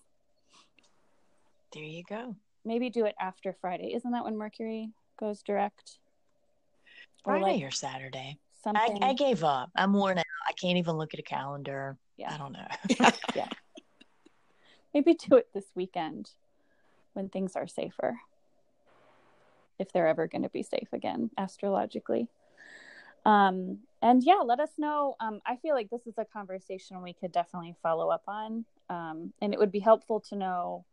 There 1.74 1.84
you 1.84 2.04
go. 2.08 2.36
Maybe 2.66 2.90
do 2.90 3.06
it 3.06 3.16
after 3.20 3.56
Friday. 3.60 3.94
Isn't 3.96 4.12
that 4.12 4.24
when 4.24 4.38
Mercury 4.38 4.92
goes 5.20 5.42
direct? 5.42 5.98
Friday 7.24 7.44
or, 7.44 7.48
like 7.48 7.64
or 7.64 7.72
Saturday. 7.72 8.38
I, 8.66 8.98
I, 9.02 9.14
gave 9.14 9.44
up. 9.44 9.72
I'm 9.76 9.92
worn 9.92 10.18
out. 10.18 10.26
I 10.48 10.54
can't 10.54 10.78
even 10.78 10.96
look 10.96 11.14
at 11.14 11.20
a 11.20 11.24
calendar. 11.24 11.98
Yeah. 12.16 12.34
I 12.34 12.38
don't 12.38 12.54
know. 12.54 13.10
yeah 13.36 13.50
maybe 14.94 15.16
do 15.16 15.36
it 15.36 15.48
this 15.54 15.66
weekend 15.76 16.30
when 17.14 17.30
things 17.30 17.56
are 17.56 17.68
safer 17.68 18.18
if 19.80 19.92
they're 19.92 20.08
ever 20.08 20.28
going 20.28 20.44
to 20.44 20.50
be 20.50 20.64
safe 20.64 20.88
again 20.94 21.30
astrologically. 21.38 22.28
Um, 23.26 23.80
and 24.02 24.22
yeah 24.24 24.42
let 24.46 24.60
us 24.60 24.72
know. 24.78 25.16
Um, 25.20 25.42
i 25.46 25.56
feel 25.56 25.74
like 25.74 25.90
this 25.90 26.06
is 26.06 26.18
a 26.18 26.26
conversation 26.26 27.02
we 27.02 27.14
could 27.14 27.32
definitely 27.32 27.76
follow 27.82 28.10
up 28.10 28.24
on. 28.28 28.66
Um, 28.90 29.34
and 29.42 29.54
it 29.54 29.60
would 29.60 29.72
be 29.72 29.80
helpful 29.80 30.20
to 30.30 30.36
know 30.36 30.86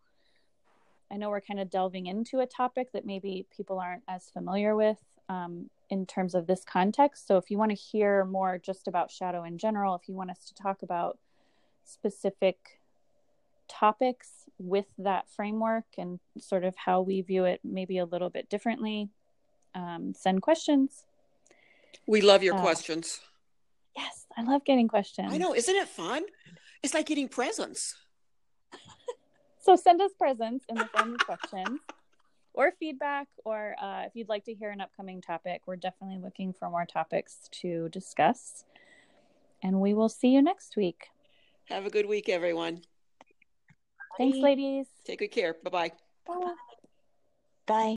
i 1.10 1.16
know 1.16 1.28
we're 1.28 1.40
kind 1.40 1.58
of 1.58 1.68
delving 1.68 2.06
into 2.06 2.38
a 2.38 2.46
topic 2.46 2.92
that 2.92 3.04
maybe 3.04 3.46
people 3.54 3.80
aren't 3.80 4.04
as 4.06 4.30
familiar 4.30 4.76
with 4.76 4.98
um, 5.28 5.68
in 5.90 6.06
terms 6.06 6.34
of 6.34 6.46
this 6.46 6.64
context. 6.64 7.26
So 7.26 7.36
if 7.36 7.50
you 7.50 7.58
want 7.58 7.70
to 7.70 7.76
hear 7.76 8.24
more 8.24 8.58
just 8.58 8.86
about 8.86 9.10
shadow 9.10 9.44
in 9.44 9.58
general 9.58 9.94
if 9.96 10.08
you 10.08 10.14
want 10.14 10.30
us 10.30 10.44
to 10.46 10.54
talk 10.54 10.82
about 10.82 11.18
specific 11.84 12.79
topics 13.70 14.28
with 14.58 14.86
that 14.98 15.28
framework 15.30 15.84
and 15.96 16.20
sort 16.38 16.64
of 16.64 16.74
how 16.76 17.00
we 17.00 17.22
view 17.22 17.44
it 17.44 17.60
maybe 17.64 17.98
a 17.98 18.04
little 18.04 18.28
bit 18.28 18.50
differently, 18.50 19.08
um, 19.74 20.12
send 20.14 20.42
questions. 20.42 21.04
We 22.06 22.20
love 22.20 22.42
your 22.42 22.56
uh, 22.56 22.60
questions. 22.60 23.20
Yes, 23.96 24.26
I 24.36 24.42
love 24.42 24.64
getting 24.64 24.88
questions. 24.88 25.32
I 25.32 25.38
know. 25.38 25.54
Isn't 25.54 25.74
it 25.74 25.88
fun? 25.88 26.24
It's 26.82 26.94
like 26.94 27.06
getting 27.06 27.28
presents. 27.28 27.94
so 29.60 29.76
send 29.76 30.00
us 30.00 30.12
presents 30.18 30.64
in 30.68 30.76
the 30.76 30.86
form 30.86 31.14
of 31.14 31.20
questions 31.20 31.80
or 32.52 32.72
feedback, 32.78 33.28
or 33.44 33.76
uh, 33.80 34.02
if 34.06 34.12
you'd 34.14 34.28
like 34.28 34.44
to 34.44 34.54
hear 34.54 34.70
an 34.70 34.80
upcoming 34.80 35.20
topic, 35.20 35.62
we're 35.66 35.76
definitely 35.76 36.18
looking 36.18 36.52
for 36.52 36.68
more 36.68 36.84
topics 36.84 37.48
to 37.52 37.88
discuss. 37.90 38.64
And 39.62 39.80
we 39.80 39.94
will 39.94 40.08
see 40.08 40.28
you 40.28 40.42
next 40.42 40.76
week. 40.76 41.08
Have 41.66 41.86
a 41.86 41.90
good 41.90 42.06
week, 42.06 42.28
everyone. 42.28 42.82
Thanks, 44.20 44.36
ladies. 44.36 44.86
Take 45.06 45.20
good 45.20 45.28
care. 45.28 45.56
Bye-bye. 45.64 45.92
Bye. 46.26 46.54
Bye. 47.64 47.96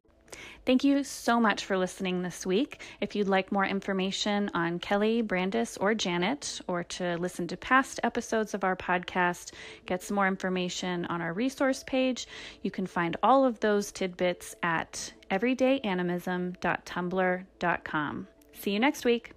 Thank 0.65 0.85
you 0.85 1.03
so 1.03 1.37
much 1.37 1.65
for 1.65 1.77
listening 1.77 2.21
this 2.21 2.45
week. 2.45 2.81
If 3.01 3.13
you'd 3.13 3.27
like 3.27 3.51
more 3.51 3.65
information 3.65 4.49
on 4.53 4.79
Kelly, 4.79 5.21
Brandis, 5.21 5.75
or 5.75 5.93
Janet, 5.93 6.61
or 6.65 6.85
to 6.85 7.17
listen 7.17 7.45
to 7.49 7.57
past 7.57 7.99
episodes 8.03 8.53
of 8.53 8.63
our 8.63 8.77
podcast, 8.77 9.51
get 9.85 10.01
some 10.01 10.15
more 10.15 10.29
information 10.29 11.03
on 11.07 11.21
our 11.21 11.33
resource 11.33 11.83
page, 11.85 12.25
you 12.61 12.71
can 12.71 12.87
find 12.87 13.17
all 13.21 13.43
of 13.43 13.59
those 13.59 13.91
tidbits 13.91 14.55
at 14.63 15.11
everydayanimism.tumblr.com. 15.29 18.27
See 18.53 18.71
you 18.71 18.79
next 18.79 19.03
week. 19.03 19.33